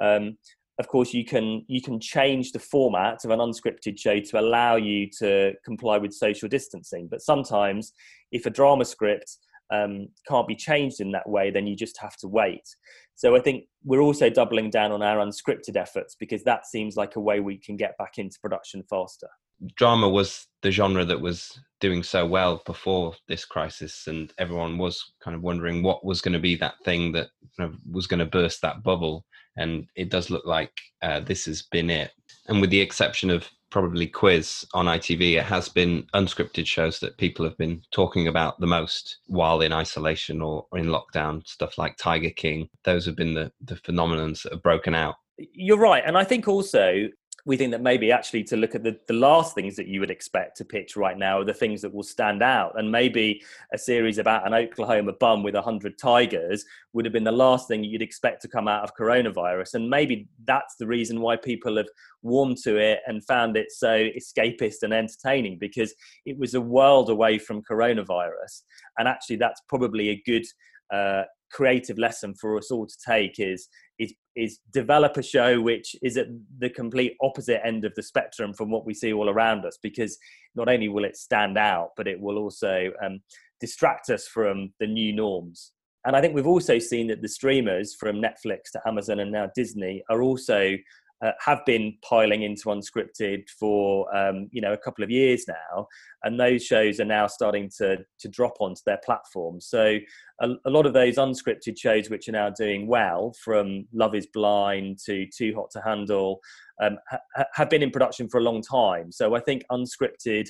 Um, 0.01 0.37
of 0.79 0.87
course 0.87 1.13
you 1.13 1.25
can 1.25 1.63
you 1.67 1.81
can 1.81 1.99
change 1.99 2.51
the 2.51 2.59
format 2.59 3.23
of 3.25 3.31
an 3.31 3.39
unscripted 3.39 3.99
show 3.99 4.19
to 4.19 4.39
allow 4.39 4.77
you 4.77 5.09
to 5.19 5.53
comply 5.63 5.97
with 5.97 6.13
social 6.13 6.47
distancing. 6.47 7.07
But 7.11 7.21
sometimes 7.21 7.93
if 8.31 8.45
a 8.45 8.49
drama 8.49 8.85
script 8.85 9.37
um, 9.71 10.07
can't 10.27 10.47
be 10.47 10.55
changed 10.55 10.99
in 10.99 11.11
that 11.11 11.29
way 11.29 11.51
then 11.51 11.67
you 11.67 11.75
just 11.75 11.99
have 11.99 12.15
to 12.17 12.27
wait. 12.27 12.67
So 13.15 13.35
i 13.35 13.41
think 13.41 13.65
we're 13.83 14.01
also 14.01 14.29
doubling 14.29 14.69
down 14.69 14.91
on 14.91 15.03
our 15.03 15.17
unscripted 15.17 15.75
efforts 15.75 16.15
because 16.15 16.43
that 16.45 16.65
seems 16.65 16.95
like 16.95 17.17
a 17.17 17.19
way 17.19 17.39
we 17.39 17.57
can 17.57 17.75
get 17.75 17.97
back 17.97 18.17
into 18.17 18.39
production 18.39 18.83
faster. 18.89 19.27
Drama 19.75 20.07
was 20.07 20.47
the 20.61 20.71
genre 20.71 21.03
that 21.03 21.19
was 21.19 21.59
doing 21.81 22.01
so 22.01 22.25
well 22.25 22.61
before 22.65 23.13
this 23.27 23.43
crisis 23.43 24.07
and 24.07 24.33
everyone 24.37 24.77
was 24.77 25.13
kind 25.21 25.35
of 25.35 25.43
wondering 25.43 25.83
what 25.83 26.05
was 26.05 26.21
going 26.21 26.33
to 26.33 26.39
be 26.39 26.55
that 26.55 26.75
thing 26.85 27.11
that 27.11 27.27
kind 27.57 27.69
of 27.69 27.77
was 27.91 28.07
going 28.07 28.21
to 28.21 28.25
burst 28.25 28.61
that 28.61 28.81
bubble 28.83 29.25
and 29.57 29.87
it 29.95 30.09
does 30.09 30.29
look 30.29 30.45
like 30.45 30.71
uh, 31.01 31.19
this 31.19 31.45
has 31.45 31.63
been 31.63 31.89
it. 31.89 32.11
And 32.47 32.61
with 32.61 32.69
the 32.69 32.81
exception 32.81 33.29
of 33.29 33.47
probably 33.69 34.07
Quiz 34.07 34.65
on 34.73 34.85
ITV, 34.85 35.37
it 35.37 35.43
has 35.43 35.69
been 35.69 36.07
unscripted 36.15 36.65
shows 36.65 36.99
that 36.99 37.17
people 37.17 37.45
have 37.45 37.57
been 37.57 37.81
talking 37.91 38.27
about 38.27 38.59
the 38.59 38.67
most 38.67 39.17
while 39.27 39.61
in 39.61 39.73
isolation 39.73 40.41
or, 40.41 40.65
in 40.73 40.87
lockdown. 40.87 41.45
Stuff 41.47 41.77
like 41.77 41.97
Tiger 41.97 42.31
King, 42.31 42.69
those 42.83 43.05
have 43.05 43.15
been 43.15 43.33
the 43.33 43.51
the 43.61 43.75
phenomenons 43.75 44.43
that 44.43 44.53
have 44.53 44.63
broken 44.63 44.95
out. 44.95 45.15
You're 45.37 45.77
right, 45.77 46.03
and 46.05 46.17
I 46.17 46.23
think 46.23 46.47
also 46.47 47.07
we 47.45 47.57
think 47.57 47.71
that 47.71 47.81
maybe 47.81 48.11
actually 48.11 48.43
to 48.45 48.57
look 48.57 48.75
at 48.75 48.83
the, 48.83 48.97
the 49.07 49.13
last 49.13 49.55
things 49.55 49.75
that 49.75 49.87
you 49.87 49.99
would 49.99 50.11
expect 50.11 50.57
to 50.57 50.65
pitch 50.65 50.95
right 50.95 51.17
now 51.17 51.39
are 51.39 51.45
the 51.45 51.53
things 51.53 51.81
that 51.81 51.93
will 51.93 52.03
stand 52.03 52.41
out. 52.43 52.77
And 52.77 52.91
maybe 52.91 53.41
a 53.73 53.77
series 53.77 54.17
about 54.17 54.45
an 54.45 54.53
Oklahoma 54.53 55.13
bum 55.13 55.43
with 55.43 55.55
100 55.55 55.97
tigers 55.97 56.65
would 56.93 57.05
have 57.05 57.13
been 57.13 57.23
the 57.23 57.31
last 57.31 57.67
thing 57.67 57.83
you'd 57.83 58.01
expect 58.01 58.41
to 58.41 58.47
come 58.47 58.67
out 58.67 58.83
of 58.83 58.95
coronavirus. 58.95 59.75
And 59.75 59.89
maybe 59.89 60.27
that's 60.45 60.75
the 60.75 60.87
reason 60.87 61.21
why 61.21 61.35
people 61.35 61.77
have 61.77 61.89
warmed 62.21 62.57
to 62.63 62.77
it 62.77 62.99
and 63.07 63.25
found 63.25 63.55
it 63.55 63.71
so 63.71 64.09
escapist 64.17 64.83
and 64.83 64.93
entertaining 64.93 65.57
because 65.59 65.93
it 66.25 66.37
was 66.37 66.53
a 66.53 66.61
world 66.61 67.09
away 67.09 67.37
from 67.37 67.63
coronavirus. 67.63 68.63
And 68.97 69.07
actually, 69.07 69.37
that's 69.37 69.61
probably 69.67 70.09
a 70.09 70.21
good 70.25 70.45
uh, 70.93 71.23
creative 71.51 71.97
lesson 71.97 72.33
for 72.33 72.57
us 72.57 72.71
all 72.71 72.85
to 72.85 72.95
take 73.05 73.39
is 73.39 73.67
is 73.97 74.13
is 74.35 74.59
develop 74.71 75.17
a 75.17 75.23
show 75.23 75.59
which 75.61 75.95
is 76.01 76.17
at 76.17 76.27
the 76.59 76.69
complete 76.69 77.15
opposite 77.21 77.65
end 77.65 77.85
of 77.85 77.93
the 77.95 78.03
spectrum 78.03 78.53
from 78.53 78.69
what 78.69 78.85
we 78.85 78.93
see 78.93 79.11
all 79.13 79.29
around 79.29 79.65
us 79.65 79.77
because 79.81 80.17
not 80.55 80.69
only 80.69 80.87
will 80.87 81.05
it 81.05 81.17
stand 81.17 81.57
out 81.57 81.89
but 81.97 82.07
it 82.07 82.19
will 82.19 82.37
also 82.37 82.91
um, 83.03 83.19
distract 83.59 84.09
us 84.09 84.27
from 84.27 84.71
the 84.79 84.87
new 84.87 85.13
norms. 85.13 85.73
And 86.05 86.15
i 86.15 86.21
think 86.21 86.33
we've 86.33 86.47
also 86.47 86.79
seen 86.79 87.07
that 87.07 87.21
the 87.21 87.27
streamers 87.27 87.95
from 87.95 88.21
netflix 88.21 88.71
to 88.71 88.81
amazon 88.87 89.19
and 89.19 89.31
now 89.31 89.49
disney 89.53 90.01
are 90.09 90.21
also 90.21 90.75
uh, 91.21 91.31
have 91.43 91.65
been 91.65 91.97
piling 92.01 92.43
into 92.43 92.65
unscripted 92.65 93.49
for 93.49 94.13
um, 94.15 94.47
you 94.51 94.61
know 94.61 94.73
a 94.73 94.77
couple 94.77 95.03
of 95.03 95.09
years 95.09 95.45
now, 95.47 95.87
and 96.23 96.39
those 96.39 96.63
shows 96.63 96.99
are 96.99 97.05
now 97.05 97.27
starting 97.27 97.69
to 97.77 97.97
to 98.19 98.27
drop 98.29 98.53
onto 98.59 98.81
their 98.85 98.99
platform. 99.03 99.59
So 99.59 99.97
a, 100.41 100.49
a, 100.65 100.69
lot 100.69 100.85
of 100.85 100.93
those 100.93 101.15
unscripted 101.15 101.77
shows, 101.77 102.09
which 102.09 102.29
are 102.29 102.33
now 102.33 102.49
doing 102.49 102.87
well, 102.87 103.33
from 103.43 103.85
Love 103.93 104.15
Is 104.15 104.27
Blind 104.27 104.99
to 105.05 105.25
Too 105.35 105.53
Hot 105.55 105.69
to 105.71 105.81
Handle, 105.81 106.39
um, 106.81 106.97
ha- 107.09 107.45
have 107.53 107.69
been 107.69 107.83
in 107.83 107.91
production 107.91 108.29
for 108.29 108.39
a 108.39 108.43
long 108.43 108.61
time. 108.61 109.11
So 109.11 109.35
I 109.35 109.41
think 109.41 109.63
unscripted 109.71 110.47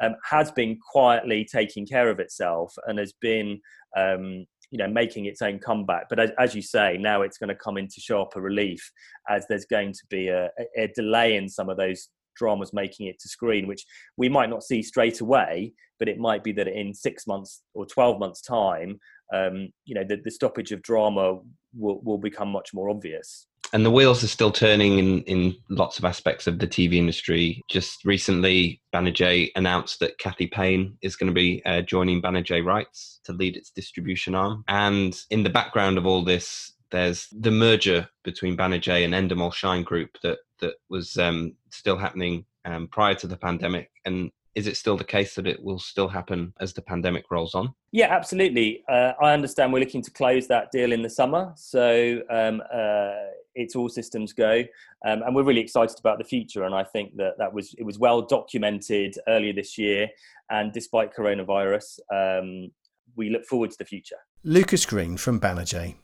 um, 0.00 0.14
has 0.24 0.52
been 0.52 0.78
quietly 0.92 1.46
taking 1.50 1.86
care 1.86 2.08
of 2.08 2.20
itself 2.20 2.72
and 2.86 2.98
has 2.98 3.12
been 3.20 3.60
um, 3.96 4.46
you 4.72 4.78
know 4.78 4.88
making 4.88 5.26
its 5.26 5.42
own 5.42 5.60
comeback. 5.60 6.08
But 6.08 6.18
as, 6.18 6.30
as 6.38 6.54
you 6.54 6.62
say, 6.62 6.96
now 6.98 7.22
it's 7.22 7.38
going 7.38 7.50
to 7.50 7.54
come 7.54 7.76
into 7.76 8.00
sharper 8.00 8.40
relief 8.40 8.90
as 9.28 9.46
there's 9.46 9.66
going 9.66 9.92
to 9.92 10.02
be 10.10 10.28
a, 10.28 10.48
a 10.76 10.88
delay 10.96 11.36
in 11.36 11.48
some 11.48 11.68
of 11.68 11.76
those 11.76 12.08
dramas 12.34 12.72
making 12.72 13.06
it 13.06 13.20
to 13.20 13.28
screen, 13.28 13.68
which 13.68 13.84
we 14.16 14.28
might 14.28 14.48
not 14.48 14.62
see 14.62 14.82
straight 14.82 15.20
away, 15.20 15.72
but 15.98 16.08
it 16.08 16.18
might 16.18 16.42
be 16.42 16.52
that 16.52 16.66
in 16.66 16.94
six 16.94 17.26
months 17.26 17.62
or 17.74 17.84
12 17.84 18.18
months' 18.18 18.40
time, 18.40 18.98
um, 19.34 19.68
you 19.84 19.94
know, 19.94 20.04
the, 20.08 20.16
the 20.24 20.30
stoppage 20.30 20.72
of 20.72 20.82
drama 20.82 21.38
will, 21.76 22.00
will 22.02 22.18
become 22.18 22.48
much 22.48 22.70
more 22.72 22.88
obvious 22.88 23.46
and 23.72 23.84
the 23.84 23.90
wheels 23.90 24.22
are 24.22 24.28
still 24.28 24.50
turning 24.50 24.98
in, 24.98 25.22
in 25.22 25.56
lots 25.70 25.98
of 25.98 26.04
aspects 26.04 26.46
of 26.46 26.58
the 26.58 26.66
TV 26.66 26.94
industry. 26.94 27.62
Just 27.68 28.04
recently, 28.04 28.80
Banijay 28.94 29.50
announced 29.56 30.00
that 30.00 30.18
Cathy 30.18 30.46
Payne 30.46 30.98
is 31.02 31.16
going 31.16 31.28
to 31.28 31.34
be 31.34 31.62
uh, 31.64 31.80
joining 31.82 32.20
Banijay 32.20 32.64
Rights 32.64 33.20
to 33.24 33.32
lead 33.32 33.56
its 33.56 33.70
distribution 33.70 34.34
arm. 34.34 34.64
And 34.68 35.18
in 35.30 35.42
the 35.42 35.50
background 35.50 35.96
of 35.96 36.06
all 36.06 36.22
this, 36.22 36.72
there's 36.90 37.28
the 37.32 37.50
merger 37.50 38.08
between 38.22 38.56
Banijay 38.56 39.04
and 39.04 39.14
Endemol 39.14 39.52
Shine 39.54 39.82
Group 39.82 40.18
that 40.22 40.38
that 40.60 40.74
was 40.88 41.16
um, 41.16 41.54
still 41.70 41.96
happening 41.96 42.44
um, 42.64 42.86
prior 42.88 43.14
to 43.16 43.26
the 43.26 43.36
pandemic, 43.36 43.90
and 44.04 44.30
is 44.54 44.66
it 44.66 44.76
still 44.76 44.96
the 44.96 45.04
case 45.04 45.34
that 45.34 45.46
it 45.46 45.62
will 45.62 45.78
still 45.78 46.08
happen 46.08 46.52
as 46.60 46.72
the 46.72 46.82
pandemic 46.82 47.30
rolls 47.30 47.54
on? 47.54 47.74
Yeah, 47.90 48.14
absolutely. 48.14 48.84
Uh, 48.88 49.12
I 49.20 49.32
understand 49.32 49.72
we're 49.72 49.80
looking 49.80 50.02
to 50.02 50.10
close 50.10 50.46
that 50.48 50.70
deal 50.70 50.92
in 50.92 51.02
the 51.02 51.10
summer, 51.10 51.52
so 51.56 52.20
um, 52.30 52.62
uh, 52.72 53.12
it's 53.54 53.76
all 53.76 53.88
systems 53.88 54.32
go, 54.32 54.64
um, 55.06 55.22
and 55.22 55.34
we're 55.34 55.42
really 55.42 55.60
excited 55.60 55.98
about 55.98 56.18
the 56.18 56.24
future. 56.24 56.64
And 56.64 56.74
I 56.74 56.84
think 56.84 57.16
that 57.16 57.38
that 57.38 57.52
was 57.52 57.74
it 57.78 57.84
was 57.84 57.98
well 57.98 58.22
documented 58.22 59.16
earlier 59.28 59.52
this 59.52 59.78
year, 59.78 60.08
and 60.50 60.72
despite 60.72 61.14
coronavirus, 61.14 62.00
um, 62.12 62.70
we 63.16 63.30
look 63.30 63.44
forward 63.46 63.70
to 63.70 63.78
the 63.78 63.84
future. 63.84 64.16
Lucas 64.44 64.84
Green 64.84 65.16
from 65.16 65.40
Banijay. 65.40 65.94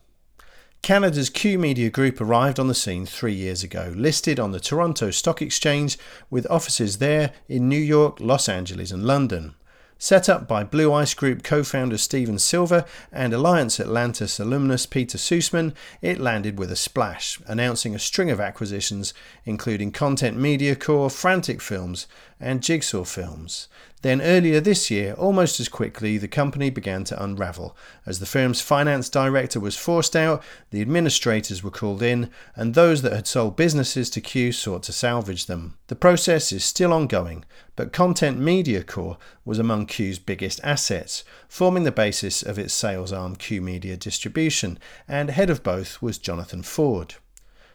Canada's 0.82 1.28
Q 1.28 1.58
Media 1.58 1.90
Group 1.90 2.20
arrived 2.20 2.58
on 2.58 2.68
the 2.68 2.75
scene 2.75 3.04
three 3.04 3.35
years 3.35 3.62
ago, 3.62 3.92
listed 3.94 4.40
on 4.40 4.52
the 4.52 4.61
Toronto 4.61 5.11
Stock 5.11 5.42
Exchange 5.42 5.99
with 6.30 6.50
offices 6.50 6.99
there 6.99 7.32
in 7.49 7.68
New 7.68 7.76
York, 7.76 8.18
Los 8.20 8.49
Angeles, 8.49 8.90
and 8.90 9.04
London. 9.04 9.54
Set 10.00 10.28
up 10.28 10.47
by 10.47 10.62
Blue 10.62 10.92
Ice 10.92 11.12
Group 11.12 11.42
co 11.42 11.64
founder 11.64 11.99
Steven 11.99 12.38
Silver 12.38 12.85
and 13.11 13.35
Alliance 13.35 13.80
Atlantis 13.80 14.38
alumnus 14.38 14.87
Peter 14.87 15.18
Sussman, 15.18 15.75
it 16.00 16.20
landed 16.20 16.56
with 16.56 16.70
a 16.70 16.76
splash, 16.76 17.40
announcing 17.49 17.97
a 17.97 17.99
string 17.99 18.30
of 18.30 18.40
acquisitions, 18.40 19.12
including 19.44 19.90
Content 19.90 20.37
Media 20.37 20.76
Corp, 20.76 21.11
Frantic 21.11 21.61
Films, 21.61 22.06
and 22.38 22.62
Jigsaw 22.62 23.02
Films. 23.02 23.66
Then 24.02 24.21
earlier 24.21 24.61
this 24.61 24.93
year, 24.93 25.14
almost 25.14 25.59
as 25.59 25.69
quickly, 25.69 26.19
the 26.19 26.28
company 26.28 26.71
began 26.71 27.02
to 27.05 27.21
unravel. 27.23 27.76
As 28.07 28.21
the 28.21 28.26
firm's 28.26 28.61
finance 28.61 29.09
director 29.09 29.59
was 29.59 29.76
forced 29.76 30.14
out, 30.14 30.43
the 30.71 30.81
administrators 30.81 31.64
were 31.64 31.71
called 31.71 32.00
in, 32.00 32.31
and 32.55 32.75
those 32.75 33.02
that 33.02 33.12
had 33.12 33.26
sold 33.26 33.57
businesses 33.57 34.09
to 34.11 34.21
Q 34.21 34.52
sought 34.52 34.85
to 34.85 34.93
salvage 34.93 35.47
them. 35.47 35.76
The 35.88 35.97
process 35.97 36.52
is 36.52 36.64
still 36.64 36.93
ongoing, 36.93 37.45
but 37.75 37.93
Content 37.93 38.38
Media 38.38 38.85
Corp 38.85 39.21
was 39.45 39.59
among 39.59 39.87
Q's 39.87 40.21
biggest 40.21 40.61
assets, 40.62 41.25
forming 41.49 41.83
the 41.83 41.90
basis 41.90 42.43
of 42.43 42.57
its 42.57 42.75
sales 42.75 43.12
arm 43.12 43.35
Q 43.35 43.61
Media 43.61 43.97
Distribution, 43.97 44.78
and 45.09 45.31
head 45.31 45.50
of 45.50 45.64
both 45.64 46.00
was 46.00 46.19
Jonathan 46.19 46.62
Ford. 46.62 47.17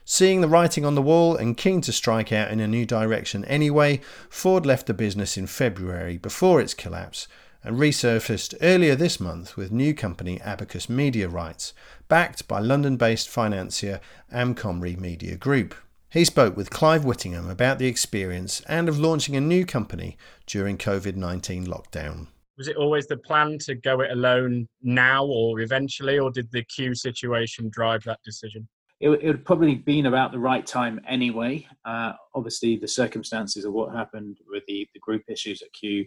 Seeing 0.06 0.42
the 0.42 0.50
writing 0.50 0.84
on 0.84 0.96
the 0.96 1.02
wall 1.02 1.38
and 1.38 1.56
keen 1.56 1.80
to 1.82 1.94
strike 1.94 2.34
out 2.34 2.52
in 2.52 2.60
a 2.60 2.68
new 2.68 2.86
direction 2.86 3.46
anyway, 3.46 4.02
Ford 4.30 4.66
left 4.66 4.88
the 4.88 4.94
business 4.94 5.38
in 5.38 5.48
February 5.48 6.18
before 6.18 6.60
its 6.60 6.74
collapse 6.74 7.28
and 7.64 7.78
resurfaced 7.78 8.54
earlier 8.62 8.96
this 8.96 9.22
month 9.22 9.56
with 9.56 9.72
new 9.72 9.94
company 9.94 10.42
Abacus 10.42 10.90
Media 10.90 11.30
Rights, 11.30 11.74
backed 12.10 12.48
by 12.50 12.60
London 12.60 12.98
based 12.98 13.30
financier 13.30 14.02
Amcomri 14.34 15.00
Media 15.00 15.38
Group. 15.38 15.74
He 16.10 16.26
spoke 16.26 16.58
with 16.58 16.70
Clive 16.70 17.06
Whittingham 17.06 17.50
about 17.50 17.80
the 17.80 17.88
experience 17.88 18.62
and 18.68 18.90
of 18.90 19.00
launching 19.00 19.38
a 19.38 19.42
new 19.42 19.66
company 19.66 20.18
during 20.46 20.78
COVID 20.78 21.16
19 21.16 21.66
lockdown. 21.66 22.28
Was 22.58 22.68
it 22.68 22.76
always 22.76 23.08
the 23.08 23.18
plan 23.18 23.58
to 23.60 23.74
go 23.74 24.02
it 24.02 24.12
alone 24.12 24.68
now 24.84 25.26
or 25.26 25.62
eventually, 25.62 26.20
or 26.20 26.30
did 26.30 26.52
the 26.52 26.64
Q 26.66 26.94
situation 26.94 27.70
drive 27.70 28.04
that 28.04 28.20
decision? 28.24 28.68
It, 29.04 29.10
it 29.10 29.28
would 29.28 29.46
probably 29.46 29.76
been 29.76 30.06
about 30.06 30.32
the 30.32 30.40
right 30.40 30.66
time 30.66 31.02
anyway. 31.08 31.68
Uh, 31.84 32.14
obviously, 32.34 32.78
the 32.78 32.88
circumstances 32.88 33.66
of 33.66 33.74
what 33.74 33.94
happened 33.94 34.38
with 34.48 34.64
the, 34.68 34.88
the 34.94 35.00
group 35.02 35.24
issues 35.28 35.62
at 35.62 35.74
Q 35.74 36.06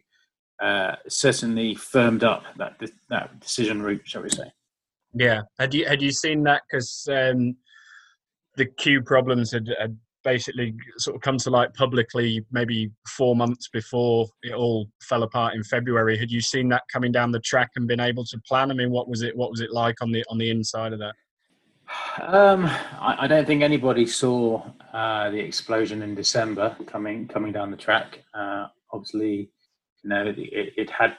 uh, 0.62 0.96
certainly 1.06 1.74
firmed 1.74 2.24
up 2.24 2.44
that 2.56 2.80
that 3.10 3.38
decision 3.40 3.82
route, 3.82 4.00
shall 4.04 4.22
we 4.22 4.30
say? 4.30 4.50
Yeah. 5.12 5.42
Had 5.58 5.74
you 5.74 5.86
had 5.86 6.00
you 6.00 6.10
seen 6.10 6.42
that? 6.44 6.62
Because 6.70 7.06
um, 7.10 7.56
the 8.56 8.64
Q 8.64 9.02
problems 9.02 9.52
had, 9.52 9.68
had 9.78 9.98
basically 10.24 10.74
sort 10.96 11.14
of 11.14 11.20
come 11.20 11.36
to 11.36 11.50
light 11.50 11.74
publicly 11.74 12.44
maybe 12.50 12.90
four 13.06 13.36
months 13.36 13.68
before 13.68 14.26
it 14.42 14.54
all 14.54 14.88
fell 15.02 15.22
apart 15.22 15.54
in 15.54 15.62
February. 15.62 16.16
Had 16.16 16.30
you 16.30 16.40
seen 16.40 16.68
that 16.70 16.82
coming 16.90 17.12
down 17.12 17.30
the 17.30 17.40
track 17.40 17.70
and 17.76 17.86
been 17.86 18.00
able 18.00 18.24
to 18.24 18.40
plan? 18.48 18.70
I 18.70 18.74
mean, 18.74 18.90
what 18.90 19.06
was 19.06 19.20
it? 19.20 19.36
What 19.36 19.50
was 19.50 19.60
it 19.60 19.70
like 19.70 20.00
on 20.00 20.10
the 20.12 20.24
on 20.30 20.38
the 20.38 20.48
inside 20.48 20.94
of 20.94 20.98
that? 21.00 21.14
Um, 22.20 22.66
I, 22.66 23.16
I, 23.20 23.26
don't 23.26 23.46
think 23.46 23.62
anybody 23.62 24.06
saw 24.06 24.62
uh, 24.92 25.30
the 25.30 25.38
explosion 25.38 26.02
in 26.02 26.14
December 26.14 26.76
coming 26.86 27.28
coming 27.28 27.52
down 27.52 27.70
the 27.70 27.76
track. 27.76 28.24
Uh, 28.34 28.66
obviously, 28.90 29.50
you 30.02 30.10
know 30.10 30.26
it, 30.26 30.36
it, 30.38 30.90
had 30.90 31.16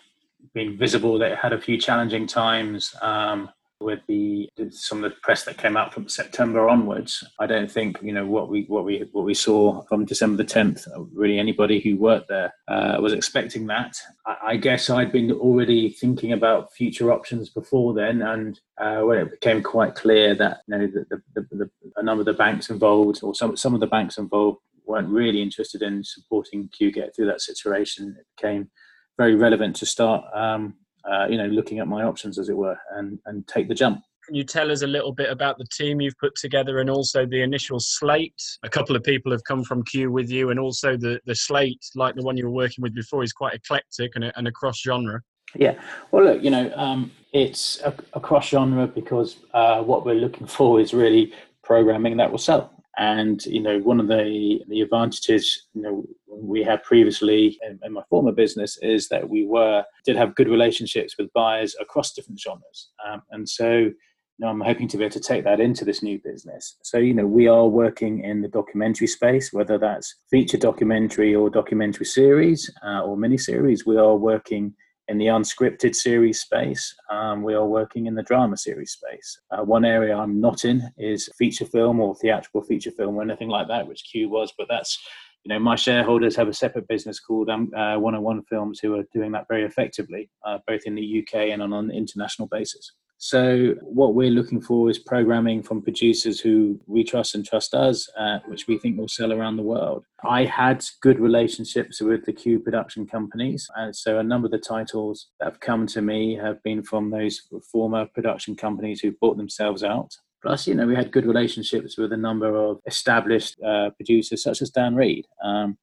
been 0.53 0.77
visible 0.77 1.17
that 1.19 1.31
it 1.31 1.37
had 1.37 1.53
a 1.53 1.61
few 1.61 1.77
challenging 1.77 2.27
times. 2.27 2.95
Um, 3.01 3.49
with 3.79 3.99
the 4.07 4.49
some 4.71 5.03
of 5.03 5.11
the 5.11 5.17
press 5.21 5.43
that 5.43 5.57
came 5.57 5.77
out 5.77 5.93
from 5.93 6.09
September 6.09 6.67
onwards. 6.67 7.23
I 7.39 7.45
don't 7.45 7.71
think 7.71 7.97
you 8.01 8.11
know 8.11 8.25
what 8.25 8.49
we 8.49 8.63
what 8.63 8.85
we 8.85 9.07
what 9.11 9.25
we 9.25 9.33
saw 9.33 9.83
from 9.83 10.05
December 10.05 10.37
the 10.37 10.49
tenth. 10.49 10.87
Really, 11.13 11.39
anybody 11.39 11.79
who 11.79 11.97
worked 11.97 12.27
there 12.27 12.53
uh, 12.67 12.97
was 12.99 13.13
expecting 13.13 13.67
that. 13.67 13.97
I, 14.25 14.37
I, 14.47 14.57
guess 14.57 14.89
I'd 14.89 15.11
been 15.11 15.31
already 15.31 15.89
thinking 15.89 16.33
about 16.33 16.73
future 16.73 17.11
options 17.11 17.49
before 17.49 17.93
then, 17.93 18.21
and 18.21 18.59
uh, 18.79 19.01
when 19.01 19.19
it 19.19 19.31
became 19.31 19.61
quite 19.61 19.95
clear 19.95 20.33
that 20.35 20.61
you 20.67 20.77
know 20.77 20.87
the, 20.87 21.21
the, 21.35 21.47
the, 21.51 21.69
a 21.97 22.03
number 22.03 22.21
of 22.21 22.25
the 22.25 22.33
banks 22.33 22.69
involved, 22.69 23.19
or 23.21 23.35
some 23.35 23.55
some 23.55 23.73
of 23.73 23.79
the 23.79 23.87
banks 23.87 24.17
involved, 24.17 24.59
weren't 24.85 25.09
really 25.09 25.41
interested 25.41 25.81
in 25.81 26.03
supporting 26.03 26.69
Q 26.69 26.91
get 26.91 27.15
through 27.15 27.27
that 27.27 27.41
situation, 27.41 28.15
it 28.19 28.25
became 28.35 28.69
very 29.17 29.35
relevant 29.35 29.75
to 29.77 29.85
start 29.85 30.23
um, 30.33 30.75
uh, 31.09 31.27
you 31.27 31.37
know, 31.37 31.47
looking 31.47 31.79
at 31.79 31.87
my 31.87 32.03
options, 32.03 32.37
as 32.37 32.49
it 32.49 32.57
were, 32.57 32.77
and 32.95 33.19
and 33.25 33.47
take 33.47 33.67
the 33.67 33.75
jump. 33.75 34.03
Can 34.25 34.35
you 34.35 34.43
tell 34.43 34.71
us 34.71 34.81
a 34.81 34.87
little 34.87 35.13
bit 35.13 35.29
about 35.29 35.57
the 35.57 35.65
team 35.71 36.01
you've 36.01 36.17
put 36.19 36.35
together 36.35 36.79
and 36.79 36.89
also 36.89 37.25
the 37.25 37.41
initial 37.41 37.79
slate? 37.79 38.41
A 38.63 38.69
couple 38.69 38.93
of 38.93 39.03
people 39.03 39.31
have 39.31 39.43
come 39.45 39.63
from 39.63 39.83
Q 39.85 40.11
with 40.11 40.29
you, 40.29 40.49
and 40.49 40.59
also 40.59 40.97
the, 40.97 41.21
the 41.25 41.33
slate, 41.35 41.79
like 41.95 42.15
the 42.15 42.23
one 42.23 42.35
you 42.35 42.43
were 42.43 42.51
working 42.51 42.81
with 42.81 42.93
before, 42.93 43.23
is 43.23 43.31
quite 43.31 43.53
eclectic 43.53 44.11
and, 44.15 44.31
and 44.35 44.47
across 44.47 44.81
genre. 44.81 45.21
Yeah, 45.55 45.79
well, 46.11 46.25
look, 46.25 46.43
you 46.43 46.49
know, 46.49 46.71
um, 46.75 47.11
it's 47.31 47.81
across 48.13 48.49
genre 48.49 48.85
because 48.85 49.37
uh, 49.53 49.81
what 49.81 50.05
we're 50.05 50.15
looking 50.15 50.45
for 50.45 50.81
is 50.81 50.93
really 50.93 51.33
programming 51.63 52.17
that 52.17 52.29
will 52.29 52.37
sell. 52.37 52.76
And 52.97 53.45
you 53.45 53.61
know, 53.61 53.79
one 53.79 53.99
of 53.99 54.07
the 54.07 54.61
the 54.67 54.81
advantages 54.81 55.67
you 55.73 55.81
know 55.81 56.05
we 56.27 56.63
had 56.63 56.83
previously 56.83 57.59
in, 57.67 57.79
in, 57.83 57.93
my 57.93 58.03
former 58.09 58.31
business 58.31 58.77
is 58.81 59.07
that 59.09 59.27
we 59.29 59.45
were 59.45 59.83
did 60.05 60.15
have 60.15 60.35
good 60.35 60.49
relationships 60.49 61.15
with 61.17 61.31
buyers 61.33 61.75
across 61.79 62.13
different 62.13 62.39
genres, 62.39 62.89
um, 63.07 63.21
and 63.31 63.47
so 63.47 63.91
you 64.37 64.45
know, 64.45 64.51
I'm 64.51 64.61
hoping 64.61 64.87
to 64.89 64.97
be 64.97 65.03
able 65.03 65.13
to 65.13 65.19
take 65.19 65.43
that 65.45 65.59
into 65.59 65.83
this 65.83 66.03
new 66.03 66.19
business. 66.23 66.77
So 66.83 66.99
you 66.99 67.13
know, 67.13 67.25
we 67.25 67.47
are 67.47 67.67
working 67.67 68.23
in 68.23 68.41
the 68.41 68.47
documentary 68.47 69.07
space, 69.07 69.51
whether 69.51 69.77
that's 69.77 70.15
feature 70.29 70.57
documentary 70.57 71.35
or 71.35 71.49
documentary 71.49 72.05
series 72.05 72.71
uh, 72.85 73.01
or 73.01 73.17
mini 73.17 73.37
series. 73.37 73.85
We 73.85 73.97
are 73.97 74.15
working 74.15 74.73
in 75.07 75.17
the 75.17 75.27
unscripted 75.27 75.95
series 75.95 76.41
space. 76.41 76.93
Um, 77.09 77.43
we 77.43 77.53
are 77.53 77.65
working 77.65 78.07
in 78.07 78.15
the 78.15 78.23
drama 78.23 78.57
series 78.57 78.91
space. 78.91 79.39
Uh, 79.51 79.63
one 79.63 79.85
area 79.85 80.15
I'm 80.15 80.39
not 80.39 80.65
in 80.65 80.83
is 80.97 81.29
feature 81.37 81.65
film 81.65 81.99
or 81.99 82.15
theatrical 82.15 82.61
feature 82.61 82.91
film 82.91 83.15
or 83.15 83.21
anything 83.21 83.49
like 83.49 83.67
that, 83.69 83.87
which 83.87 84.03
Q 84.11 84.29
was, 84.29 84.53
but 84.57 84.67
that's 84.69 84.99
you 85.47 85.53
know, 85.53 85.59
my 85.59 85.75
shareholders 85.75 86.35
have 86.35 86.49
a 86.49 86.53
separate 86.53 86.89
business 86.89 87.21
called 87.21 87.49
um, 87.49 87.71
uh, 87.73 87.95
101 87.95 88.43
Films 88.49 88.79
who 88.79 88.95
are 88.95 89.03
doing 89.13 89.31
that 89.31 89.47
very 89.47 89.63
effectively, 89.63 90.29
uh, 90.45 90.57
both 90.67 90.81
in 90.85 90.93
the 90.93 91.23
UK 91.23 91.51
and 91.51 91.61
on 91.61 91.71
an 91.71 91.89
international 91.89 92.49
basis. 92.49 92.91
So, 93.19 93.73
what 93.81 94.13
we're 94.13 94.29
looking 94.29 94.61
for 94.61 94.91
is 94.91 94.99
programming 94.99 95.63
from 95.63 95.81
producers 95.81 96.39
who 96.39 96.79
we 96.85 97.03
trust 97.03 97.33
and 97.33 97.43
trust 97.43 97.73
us, 97.73 98.07
uh, 98.17 98.39
which 98.47 98.67
we 98.67 98.77
think 98.77 98.97
will 98.97 99.07
sell 99.07 99.33
around 99.33 99.57
the 99.57 99.63
world. 99.63 100.05
I 100.23 100.45
had 100.45 100.85
good 101.01 101.19
relationships 101.19 101.99
with 101.99 102.25
the 102.25 102.33
Q 102.33 102.59
production 102.59 103.07
companies, 103.07 103.67
and 103.75 103.95
so 103.95 104.19
a 104.19 104.23
number 104.23 104.45
of 104.45 104.51
the 104.51 104.59
titles 104.59 105.29
that 105.39 105.45
have 105.45 105.59
come 105.59 105.87
to 105.87 106.01
me 106.01 106.35
have 106.35 106.61
been 106.61 106.83
from 106.83 107.09
those 107.09 107.41
former 107.71 108.05
production 108.05 108.55
companies 108.55 108.99
who 108.99 109.15
bought 109.19 109.37
themselves 109.37 109.83
out. 109.83 110.15
Plus, 110.43 110.67
you 110.67 110.75
know, 110.75 110.85
we 110.85 110.95
had 110.95 111.11
good 111.11 111.25
relationships 111.25 111.97
with 111.97 112.13
a 112.13 112.17
number 112.17 112.55
of 112.55 112.79
established 112.85 113.59
uh, 113.65 113.89
producers 113.91 114.43
such 114.43 114.61
as 114.61 114.69
Dan 114.69 114.95
Reed. 114.95 115.25
Um, 115.43 115.77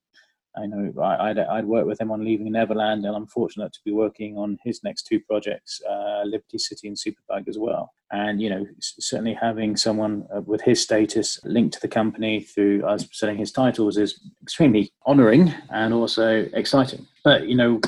I 0.56 0.66
know 0.66 0.92
I, 1.00 1.28
would 1.28 1.38
I'd 1.38 1.64
worked 1.64 1.88
with 1.88 2.00
him 2.00 2.10
on 2.10 2.24
Leaving 2.24 2.52
Neverland, 2.52 3.04
and 3.04 3.16
I'm 3.16 3.26
fortunate 3.26 3.72
to 3.72 3.80
be 3.84 3.92
working 3.92 4.38
on 4.38 4.58
his 4.62 4.82
next 4.84 5.02
two 5.04 5.20
projects, 5.20 5.80
uh, 5.88 6.22
Liberty 6.24 6.58
City 6.58 6.88
and 6.88 6.96
Superbug 6.96 7.48
as 7.48 7.58
well. 7.58 7.92
And 8.12 8.40
you 8.40 8.50
know, 8.50 8.66
certainly 8.80 9.34
having 9.34 9.76
someone 9.76 10.26
uh, 10.34 10.40
with 10.42 10.60
his 10.60 10.80
status 10.80 11.40
linked 11.44 11.74
to 11.74 11.80
the 11.80 11.88
company 11.88 12.40
through 12.40 12.84
us 12.84 13.08
selling 13.12 13.36
his 13.36 13.50
titles 13.50 13.96
is 13.96 14.20
extremely 14.42 14.92
honouring 15.06 15.52
and 15.70 15.92
also 15.92 16.46
exciting. 16.52 17.06
But 17.24 17.48
you 17.48 17.56
know, 17.56 17.80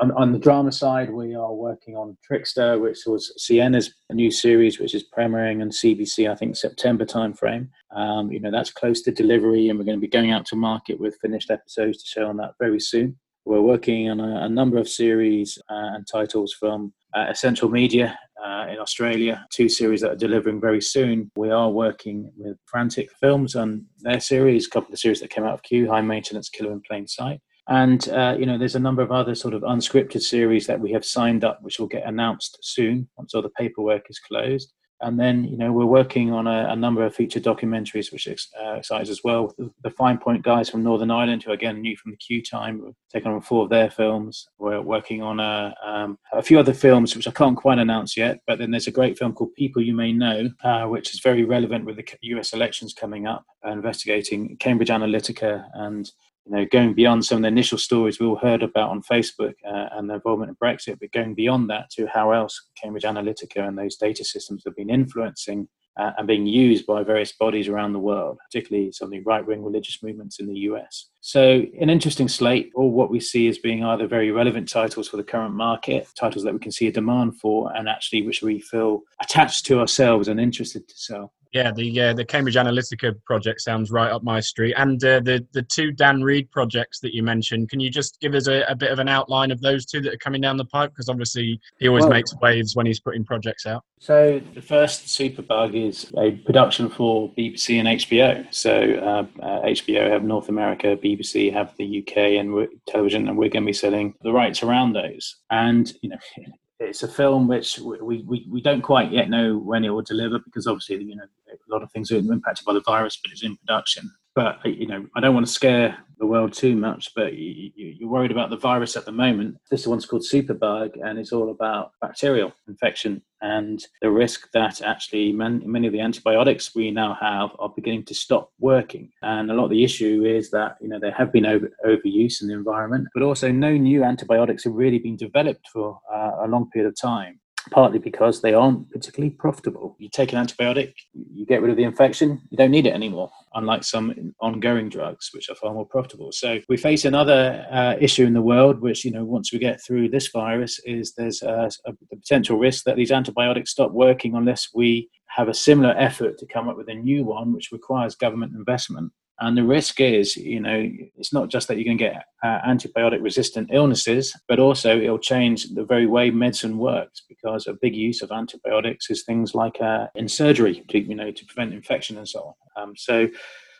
on, 0.00 0.10
on, 0.12 0.32
the 0.32 0.38
drama 0.38 0.72
side, 0.72 1.10
we 1.10 1.34
are 1.34 1.52
working 1.52 1.94
on 1.94 2.16
Trickster, 2.24 2.78
which 2.78 3.00
was 3.06 3.32
Sienna's 3.36 3.92
new 4.10 4.30
series, 4.30 4.78
which 4.78 4.94
is 4.94 5.04
premiering 5.16 5.60
on 5.60 5.68
CBC, 5.70 6.30
I 6.30 6.34
think 6.34 6.56
September 6.56 7.04
timeframe. 7.04 7.68
Um, 7.94 8.32
you 8.32 8.40
know, 8.40 8.50
that's 8.50 8.70
close 8.70 9.02
to 9.02 9.12
delivery, 9.12 9.68
and 9.68 9.78
we're 9.78 9.84
going 9.84 9.98
to 9.98 10.00
be 10.00 10.08
going 10.08 10.32
out 10.32 10.46
to 10.46 10.56
market 10.56 10.98
with 10.98 11.18
finished 11.20 11.50
episodes 11.50 12.02
to 12.02 12.08
show 12.08 12.26
on 12.26 12.38
that 12.38 12.54
very 12.58 12.80
soon. 12.80 13.18
We're 13.44 13.60
working 13.60 14.10
on 14.10 14.20
a, 14.20 14.44
a 14.44 14.48
number 14.48 14.78
of 14.78 14.88
series 14.88 15.58
uh, 15.70 15.94
and 15.94 16.06
titles 16.06 16.54
from 16.58 16.92
uh, 17.14 17.26
Essential 17.28 17.68
Media 17.68 18.18
uh, 18.42 18.66
in 18.70 18.78
Australia, 18.78 19.46
two 19.52 19.68
series 19.68 20.00
that 20.00 20.12
are 20.12 20.16
delivering 20.16 20.60
very 20.60 20.80
soon. 20.80 21.30
We 21.36 21.50
are 21.50 21.70
working 21.70 22.32
with 22.36 22.56
Frantic 22.66 23.10
Films 23.20 23.54
on 23.54 23.84
their 24.00 24.20
series, 24.20 24.66
a 24.66 24.70
couple 24.70 24.92
of 24.92 24.98
series 24.98 25.20
that 25.20 25.30
came 25.30 25.44
out 25.44 25.54
of 25.54 25.62
Q, 25.62 25.90
High 25.90 26.00
Maintenance 26.00 26.48
Killer 26.48 26.72
in 26.72 26.80
Plain 26.80 27.06
Sight. 27.06 27.40
And 27.68 28.08
uh, 28.08 28.36
you 28.38 28.46
know, 28.46 28.58
there's 28.58 28.74
a 28.74 28.80
number 28.80 29.02
of 29.02 29.12
other 29.12 29.34
sort 29.34 29.54
of 29.54 29.62
unscripted 29.62 30.22
series 30.22 30.66
that 30.66 30.80
we 30.80 30.92
have 30.92 31.04
signed 31.04 31.44
up, 31.44 31.62
which 31.62 31.78
will 31.78 31.86
get 31.86 32.06
announced 32.06 32.58
soon 32.62 33.08
once 33.16 33.34
all 33.34 33.42
the 33.42 33.50
paperwork 33.50 34.08
is 34.10 34.18
closed. 34.18 34.72
And 35.02 35.18
then, 35.18 35.44
you 35.44 35.56
know, 35.56 35.72
we're 35.72 35.86
working 35.86 36.30
on 36.30 36.46
a, 36.46 36.68
a 36.70 36.76
number 36.76 37.04
of 37.04 37.14
feature 37.14 37.40
documentaries, 37.40 38.12
which 38.12 38.28
uh, 38.28 38.72
excites 38.74 39.08
as 39.08 39.24
well. 39.24 39.54
The, 39.56 39.70
the, 39.82 39.90
Fine 39.90 40.18
Point 40.18 40.42
guys 40.42 40.68
from 40.68 40.82
Northern 40.82 41.10
Ireland, 41.10 41.42
who 41.42 41.52
again 41.52 41.80
new 41.80 41.96
from 41.96 42.10
the 42.10 42.18
Q 42.18 42.42
time, 42.42 42.94
taking 43.10 43.32
on 43.32 43.40
four 43.40 43.64
of 43.64 43.70
their 43.70 43.90
films. 43.90 44.48
We're 44.58 44.82
working 44.82 45.22
on 45.22 45.40
a, 45.40 45.74
um, 45.82 46.18
a 46.32 46.42
few 46.42 46.58
other 46.58 46.74
films, 46.74 47.16
which 47.16 47.26
I 47.26 47.30
can't 47.30 47.56
quite 47.56 47.78
announce 47.78 48.14
yet. 48.14 48.40
But 48.46 48.58
then 48.58 48.70
there's 48.70 48.88
a 48.88 48.92
great 48.92 49.18
film 49.18 49.32
called 49.32 49.54
People 49.54 49.80
You 49.80 49.94
May 49.94 50.12
Know, 50.12 50.50
uh, 50.62 50.84
which 50.84 51.14
is 51.14 51.20
very 51.20 51.44
relevant 51.44 51.86
with 51.86 51.96
the 51.96 52.04
US 52.20 52.52
elections 52.52 52.92
coming 52.92 53.26
up, 53.26 53.46
uh, 53.66 53.70
investigating 53.70 54.58
Cambridge 54.58 54.90
Analytica 54.90 55.64
and 55.74 56.10
you 56.46 56.52
know, 56.52 56.66
going 56.70 56.94
beyond 56.94 57.24
some 57.24 57.36
of 57.36 57.42
the 57.42 57.48
initial 57.48 57.78
stories 57.78 58.18
we 58.18 58.26
all 58.26 58.36
heard 58.36 58.62
about 58.62 58.90
on 58.90 59.02
Facebook 59.02 59.54
uh, 59.66 59.88
and 59.92 60.08
the 60.08 60.14
involvement 60.14 60.50
in 60.50 60.56
Brexit, 60.56 60.98
but 61.00 61.12
going 61.12 61.34
beyond 61.34 61.70
that 61.70 61.90
to 61.90 62.06
how 62.06 62.32
else 62.32 62.60
Cambridge 62.80 63.04
Analytica 63.04 63.66
and 63.66 63.78
those 63.78 63.96
data 63.96 64.24
systems 64.24 64.62
have 64.64 64.76
been 64.76 64.90
influencing 64.90 65.68
uh, 65.98 66.12
and 66.16 66.26
being 66.26 66.46
used 66.46 66.86
by 66.86 67.02
various 67.02 67.32
bodies 67.32 67.68
around 67.68 67.92
the 67.92 67.98
world, 67.98 68.38
particularly 68.50 68.90
some 68.92 69.06
of 69.06 69.12
the 69.12 69.20
right 69.20 69.46
wing 69.46 69.62
religious 69.62 70.02
movements 70.02 70.40
in 70.40 70.46
the 70.46 70.60
US. 70.60 71.10
So, 71.20 71.62
an 71.80 71.90
interesting 71.90 72.28
slate, 72.28 72.70
or 72.74 72.90
what 72.90 73.10
we 73.10 73.20
see 73.20 73.48
as 73.48 73.58
being 73.58 73.84
either 73.84 74.06
very 74.06 74.30
relevant 74.30 74.68
titles 74.68 75.08
for 75.08 75.16
the 75.16 75.24
current 75.24 75.54
market, 75.54 76.08
titles 76.18 76.44
that 76.44 76.54
we 76.54 76.60
can 76.60 76.72
see 76.72 76.86
a 76.86 76.92
demand 76.92 77.38
for, 77.38 77.74
and 77.76 77.88
actually 77.88 78.22
which 78.22 78.42
we 78.42 78.60
feel 78.60 79.02
attached 79.20 79.66
to 79.66 79.80
ourselves 79.80 80.28
and 80.28 80.40
interested 80.40 80.88
to 80.88 80.94
sell. 80.96 81.32
Yeah, 81.52 81.72
the 81.72 82.00
uh, 82.00 82.12
the 82.12 82.24
Cambridge 82.24 82.54
Analytica 82.54 83.12
project 83.24 83.60
sounds 83.60 83.90
right 83.90 84.10
up 84.10 84.22
my 84.22 84.38
street, 84.38 84.74
and 84.76 85.02
uh, 85.04 85.18
the 85.18 85.44
the 85.52 85.62
two 85.62 85.90
Dan 85.90 86.22
Reed 86.22 86.48
projects 86.52 87.00
that 87.00 87.12
you 87.12 87.24
mentioned. 87.24 87.70
Can 87.70 87.80
you 87.80 87.90
just 87.90 88.20
give 88.20 88.34
us 88.34 88.46
a, 88.46 88.62
a, 88.68 88.76
bit 88.76 88.92
of 88.92 89.00
an 89.00 89.08
outline 89.08 89.50
of 89.50 89.60
those 89.60 89.84
two 89.84 90.00
that 90.02 90.14
are 90.14 90.18
coming 90.18 90.40
down 90.40 90.56
the 90.56 90.64
pipe? 90.64 90.90
Because 90.90 91.08
obviously 91.08 91.60
he 91.80 91.88
always 91.88 92.04
well, 92.04 92.12
makes 92.12 92.32
waves 92.40 92.76
when 92.76 92.86
he's 92.86 93.00
putting 93.00 93.24
projects 93.24 93.66
out. 93.66 93.82
So 93.98 94.40
the 94.54 94.62
first 94.62 95.06
Superbug 95.06 95.74
is 95.74 96.10
a 96.16 96.30
production 96.30 96.88
for 96.88 97.32
BBC 97.36 97.80
and 97.80 97.88
HBO. 97.88 98.46
So 98.54 98.72
uh, 98.72 99.66
HBO 99.66 100.06
uh, 100.06 100.10
have 100.10 100.22
North 100.22 100.48
America, 100.48 100.96
BBC 100.96 101.52
have 101.52 101.74
the 101.78 101.98
UK 102.00 102.16
and 102.38 102.68
television, 102.86 103.28
and 103.28 103.36
we're 103.36 103.48
going 103.48 103.64
to 103.64 103.68
be 103.68 103.72
selling 103.72 104.14
the 104.22 104.32
rights 104.32 104.62
around 104.62 104.92
those. 104.92 105.36
And 105.50 105.92
you 106.00 106.10
know, 106.10 106.18
it's 106.80 107.02
a 107.02 107.08
film 107.08 107.46
which 107.46 107.78
we, 107.78 108.22
we, 108.22 108.46
we 108.50 108.62
don't 108.62 108.80
quite 108.80 109.12
yet 109.12 109.28
know 109.28 109.58
when 109.58 109.84
it 109.84 109.90
will 109.90 110.02
deliver 110.02 110.38
because 110.38 110.66
obviously 110.66 111.04
you 111.04 111.14
know 111.14 111.26
a 111.52 111.72
lot 111.72 111.82
of 111.82 111.90
things 111.92 112.10
are 112.10 112.16
impacted 112.16 112.64
by 112.64 112.72
the 112.72 112.82
virus, 112.82 113.18
but 113.22 113.32
it's 113.32 113.42
in 113.42 113.56
production. 113.56 114.10
But 114.34 114.64
you 114.64 114.86
know, 114.86 115.06
I 115.16 115.20
don't 115.20 115.34
want 115.34 115.46
to 115.46 115.52
scare 115.52 115.98
the 116.18 116.26
world 116.26 116.52
too 116.52 116.76
much. 116.76 117.10
But 117.16 117.34
you, 117.34 117.70
you're 117.74 118.08
worried 118.08 118.30
about 118.30 118.50
the 118.50 118.56
virus 118.56 118.96
at 118.96 119.04
the 119.04 119.12
moment. 119.12 119.56
This 119.70 119.86
one's 119.86 120.06
called 120.06 120.22
Superbug, 120.22 120.90
and 121.02 121.18
it's 121.18 121.32
all 121.32 121.50
about 121.50 121.92
bacterial 122.00 122.52
infection 122.68 123.22
and 123.42 123.84
the 124.02 124.10
risk 124.10 124.50
that 124.52 124.82
actually 124.82 125.32
man, 125.32 125.62
many 125.64 125.86
of 125.86 125.92
the 125.92 126.00
antibiotics 126.00 126.74
we 126.74 126.90
now 126.90 127.16
have 127.20 127.50
are 127.58 127.72
beginning 127.74 128.04
to 128.04 128.14
stop 128.14 128.52
working. 128.60 129.10
And 129.22 129.50
a 129.50 129.54
lot 129.54 129.64
of 129.64 129.70
the 129.70 129.82
issue 129.82 130.24
is 130.24 130.50
that 130.50 130.76
you 130.80 130.88
know 130.88 131.00
there 131.00 131.12
have 131.12 131.32
been 131.32 131.46
over, 131.46 131.70
overuse 131.84 132.40
in 132.42 132.48
the 132.48 132.54
environment, 132.54 133.08
but 133.14 133.22
also 133.22 133.50
no 133.50 133.76
new 133.76 134.04
antibiotics 134.04 134.64
have 134.64 134.74
really 134.74 134.98
been 134.98 135.16
developed 135.16 135.66
for 135.72 135.98
uh, 136.12 136.44
a 136.44 136.48
long 136.48 136.70
period 136.70 136.88
of 136.88 137.00
time 137.00 137.40
partly 137.70 137.98
because 137.98 138.40
they 138.40 138.54
aren't 138.54 138.90
particularly 138.90 139.30
profitable. 139.30 139.96
You 139.98 140.08
take 140.08 140.32
an 140.32 140.44
antibiotic, 140.44 140.94
you 141.12 141.44
get 141.46 141.60
rid 141.60 141.70
of 141.70 141.76
the 141.76 141.84
infection, 141.84 142.40
you 142.50 142.56
don't 142.56 142.70
need 142.70 142.86
it 142.86 142.94
anymore, 142.94 143.30
unlike 143.54 143.84
some 143.84 144.34
ongoing 144.40 144.88
drugs, 144.88 145.30
which 145.34 145.48
are 145.50 145.54
far 145.54 145.72
more 145.72 145.86
profitable. 145.86 146.32
So 146.32 146.60
we 146.68 146.76
face 146.76 147.04
another 147.04 147.66
uh, 147.70 147.96
issue 148.00 148.24
in 148.24 148.32
the 148.32 148.42
world, 148.42 148.80
which, 148.80 149.04
you 149.04 149.10
know, 149.10 149.24
once 149.24 149.52
we 149.52 149.58
get 149.58 149.82
through 149.82 150.08
this 150.08 150.28
virus, 150.28 150.80
is 150.84 151.14
there's 151.14 151.42
a, 151.42 151.70
a, 151.86 151.92
a 151.92 152.16
potential 152.16 152.58
risk 152.58 152.84
that 152.84 152.96
these 152.96 153.12
antibiotics 153.12 153.70
stop 153.70 153.92
working 153.92 154.34
unless 154.34 154.68
we 154.74 155.10
have 155.28 155.48
a 155.48 155.54
similar 155.54 155.94
effort 155.96 156.38
to 156.38 156.46
come 156.46 156.68
up 156.68 156.76
with 156.76 156.88
a 156.88 156.94
new 156.94 157.24
one, 157.24 157.52
which 157.52 157.72
requires 157.72 158.14
government 158.14 158.52
investment. 158.54 159.12
And 159.40 159.56
the 159.56 159.64
risk 159.64 160.00
is, 160.00 160.36
you 160.36 160.60
know, 160.60 160.90
it's 161.16 161.32
not 161.32 161.48
just 161.48 161.66
that 161.68 161.76
you're 161.76 161.84
going 161.84 161.96
to 161.96 162.04
get 162.04 162.24
uh, 162.42 162.60
antibiotic 162.66 163.22
resistant 163.22 163.70
illnesses, 163.72 164.34
but 164.46 164.58
also 164.58 165.00
it'll 165.00 165.18
change 165.18 165.68
the 165.70 165.84
very 165.84 166.06
way 166.06 166.30
medicine 166.30 166.76
works 166.76 167.22
because 167.26 167.66
a 167.66 167.72
big 167.80 167.96
use 167.96 168.20
of 168.20 168.30
antibiotics 168.30 169.08
is 169.08 169.24
things 169.24 169.54
like 169.54 169.80
uh, 169.80 170.08
in 170.14 170.28
surgery, 170.28 170.84
to, 170.88 170.98
you 170.98 171.14
know, 171.14 171.30
to 171.30 171.44
prevent 171.46 171.72
infection 171.72 172.18
and 172.18 172.28
so 172.28 172.54
on. 172.76 172.82
Um, 172.82 172.92
so 172.96 173.28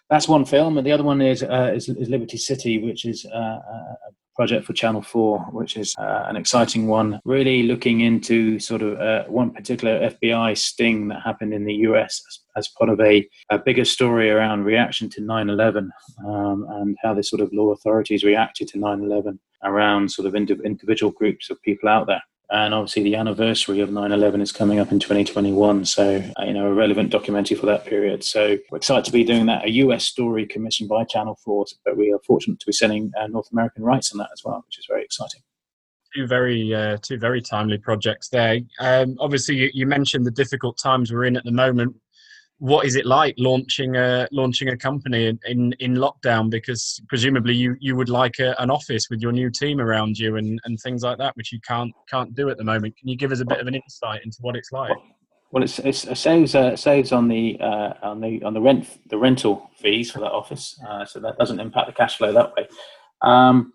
that's 0.08 0.26
one 0.26 0.44
film, 0.44 0.76
and 0.76 0.86
the 0.86 0.92
other 0.92 1.04
one 1.04 1.20
is 1.22 1.42
uh, 1.42 1.72
is, 1.74 1.88
is, 1.88 2.08
Liberty 2.08 2.36
City, 2.36 2.82
which 2.82 3.04
is 3.04 3.24
uh, 3.32 3.38
a 3.38 3.96
project 4.40 4.64
for 4.64 4.72
Channel 4.72 5.02
Four, 5.02 5.40
which 5.52 5.76
is 5.76 5.94
uh, 5.98 6.24
an 6.26 6.34
exciting 6.34 6.86
one. 6.86 7.20
Really 7.26 7.64
looking 7.64 8.00
into 8.00 8.58
sort 8.58 8.80
of 8.80 8.98
uh, 8.98 9.24
one 9.24 9.50
particular 9.50 10.08
FBI 10.12 10.56
sting 10.56 11.08
that 11.08 11.20
happened 11.22 11.52
in 11.52 11.66
the 11.66 11.74
US 11.88 12.22
as, 12.26 12.38
as 12.56 12.68
part 12.68 12.88
of 12.88 12.98
a, 13.00 13.28
a, 13.50 13.58
bigger 13.58 13.84
story 13.84 14.30
around 14.30 14.64
reaction 14.64 15.10
to 15.10 15.20
9/11 15.20 15.90
um, 16.26 16.66
and 16.70 16.96
how 17.02 17.12
the 17.12 17.22
sort 17.22 17.42
of 17.42 17.52
law 17.52 17.68
authorities 17.72 18.24
reacted 18.24 18.68
to 18.68 18.78
9/11 18.78 19.38
around 19.62 20.10
sort 20.10 20.26
of 20.26 20.34
individual 20.34 21.12
groups 21.12 21.50
of 21.50 21.60
people 21.60 21.90
out 21.90 22.06
there 22.06 22.22
and 22.50 22.74
obviously 22.74 23.02
the 23.02 23.14
anniversary 23.14 23.80
of 23.80 23.90
9-11 23.90 24.42
is 24.42 24.52
coming 24.52 24.78
up 24.78 24.90
in 24.90 24.98
2021 24.98 25.84
so 25.84 26.22
uh, 26.38 26.44
you 26.44 26.52
know 26.52 26.66
a 26.66 26.74
relevant 26.74 27.10
documentary 27.10 27.56
for 27.56 27.66
that 27.66 27.86
period. 27.86 28.24
So 28.24 28.58
we're 28.70 28.78
excited 28.78 29.04
to 29.04 29.12
be 29.12 29.24
doing 29.24 29.46
that 29.46 29.66
a 29.66 29.70
us 29.70 30.04
story 30.04 30.46
commissioned 30.46 30.88
by 30.88 31.04
channel 31.04 31.38
4 31.44 31.66
but 31.84 31.96
we 31.96 32.12
are 32.12 32.18
fortunate 32.26 32.60
to 32.60 32.66
be 32.66 32.72
sending 32.72 33.12
uh, 33.20 33.26
north 33.26 33.48
american 33.52 33.82
rights 33.82 34.12
on 34.12 34.18
that 34.18 34.30
as 34.32 34.42
well 34.44 34.62
which 34.66 34.78
is 34.78 34.86
very 34.88 35.04
exciting. 35.04 35.40
Two 36.14 36.26
very 36.26 36.74
uh, 36.74 36.98
two 37.02 37.18
very 37.18 37.40
timely 37.40 37.78
projects 37.78 38.28
there. 38.28 38.58
Um, 38.80 39.16
obviously 39.20 39.56
you, 39.56 39.70
you 39.72 39.86
mentioned 39.86 40.26
the 40.26 40.32
difficult 40.32 40.78
times 40.78 41.12
we're 41.12 41.24
in 41.24 41.36
at 41.36 41.44
the 41.44 41.52
moment 41.52 41.94
what 42.60 42.84
is 42.84 42.94
it 42.94 43.06
like 43.06 43.34
launching 43.38 43.96
a 43.96 44.28
launching 44.32 44.68
a 44.68 44.76
company 44.76 45.38
in, 45.46 45.74
in, 45.80 45.94
lockdown? 45.94 46.50
Because 46.50 47.00
presumably 47.08 47.54
you, 47.54 47.74
you 47.80 47.96
would 47.96 48.10
like 48.10 48.38
a, 48.38 48.54
an 48.60 48.70
office 48.70 49.08
with 49.08 49.20
your 49.20 49.32
new 49.32 49.50
team 49.50 49.80
around 49.80 50.18
you 50.18 50.36
and, 50.36 50.60
and 50.64 50.78
things 50.78 51.02
like 51.02 51.16
that, 51.18 51.34
which 51.36 51.52
you 51.52 51.60
can't 51.66 51.90
can't 52.08 52.34
do 52.34 52.50
at 52.50 52.58
the 52.58 52.64
moment. 52.64 52.98
Can 52.98 53.08
you 53.08 53.16
give 53.16 53.32
us 53.32 53.40
a 53.40 53.46
bit 53.46 53.60
of 53.60 53.66
an 53.66 53.74
insight 53.74 54.20
into 54.24 54.36
what 54.42 54.56
it's 54.56 54.72
like? 54.72 54.92
Well, 55.52 55.64
it's, 55.64 55.78
it's 55.78 56.04
it 56.04 56.16
saves 56.16 56.54
uh, 56.54 56.76
saves 56.76 57.12
on 57.12 57.28
the 57.28 57.58
uh, 57.60 57.94
on 58.02 58.20
the 58.20 58.42
on 58.42 58.52
the 58.52 58.60
rent 58.60 58.86
the 59.08 59.16
rental 59.16 59.70
fees 59.78 60.10
for 60.10 60.18
that 60.18 60.30
office, 60.30 60.78
uh, 60.86 61.06
so 61.06 61.18
that 61.20 61.38
doesn't 61.38 61.60
impact 61.60 61.86
the 61.86 61.94
cash 61.94 62.18
flow 62.18 62.32
that 62.34 62.54
way. 62.54 62.68
Um, 63.22 63.72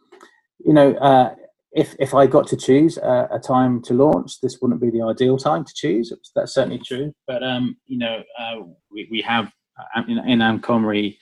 you 0.64 0.74
know, 0.74 0.94
uh, 0.94 1.36
if 1.76 1.94
if 2.00 2.14
I 2.14 2.26
got 2.26 2.48
to 2.48 2.58
choose 2.58 2.98
a, 2.98 3.28
a, 3.32 3.40
time 3.40 3.82
to 3.84 3.94
launch, 3.94 4.40
this 4.40 4.60
wouldn't 4.62 4.82
be 4.82 4.90
the 4.90 5.02
ideal 5.02 5.38
time 5.38 5.66
to 5.66 5.74
choose. 5.76 6.12
That's 6.34 6.54
certainly 6.54 6.80
true. 6.80 7.14
But 7.28 7.44
um, 7.44 7.76
you 7.86 7.98
know, 7.98 8.24
uh, 8.40 8.62
we 8.90 9.08
we 9.12 9.22
have 9.22 9.52
uh, 9.78 10.02
in, 10.08 10.18
in 10.42 10.64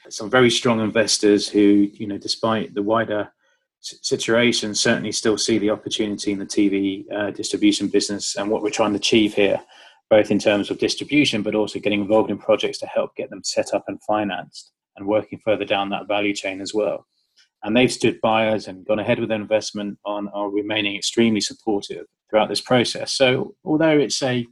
some 0.10 0.30
very 0.30 0.52
strong 0.52 0.80
investors 0.80 1.50
who 1.50 1.89
you 1.94 2.08
know, 2.08 2.20
despite 2.20 2.76
the 2.76 2.84
wider 2.84 3.30
situation, 3.82 4.76
certainly 4.76 5.12
still 5.12 5.38
see 5.38 5.58
the 5.58 5.72
opportunity 5.72 6.32
in 6.32 6.39
the 6.39 6.46
TV 6.46 7.04
uh, 7.12 7.32
distribution 7.32 7.88
business 7.88 8.36
and 8.36 8.50
what 8.50 8.62
we're 8.62 8.70
trying 8.70 8.92
to 8.92 8.98
achieve 8.98 9.34
here, 9.34 9.60
both 10.10 10.30
in 10.30 10.39
terms 10.39 10.70
of 10.70 10.78
distribution, 10.78 11.42
but 11.42 11.56
also 11.56 11.80
getting 11.80 12.02
involved 12.02 12.30
in 12.30 12.38
projects 12.38 12.78
to 12.78 12.86
help 12.86 13.13
get 13.16 13.30
them 13.32 13.44
set 13.44 13.74
up 13.74 13.84
and 13.88 14.02
financed 14.04 14.72
and 14.96 15.08
working 15.08 15.39
further 15.44 15.66
down 15.66 15.89
that 15.89 16.08
value 16.08 16.34
chain 16.34 16.62
as 16.62 16.74
well 16.74 17.06
and 17.63 17.76
they've 17.76 17.91
stood 17.91 18.19
by 18.21 18.47
us 18.49 18.67
and 18.67 18.86
gone 18.86 18.99
ahead 18.99 19.19
with 19.19 19.30
their 19.30 19.39
investment 19.39 19.97
on 20.06 20.28
are 20.30 20.49
remaining 20.49 20.95
extremely 20.95 21.41
supportive 21.41 22.06
throughout 22.30 22.49
this 22.49 22.62
process. 22.62 23.13
So 23.13 23.56
although 23.63 23.97
it's 23.97 24.21
a 24.21 24.45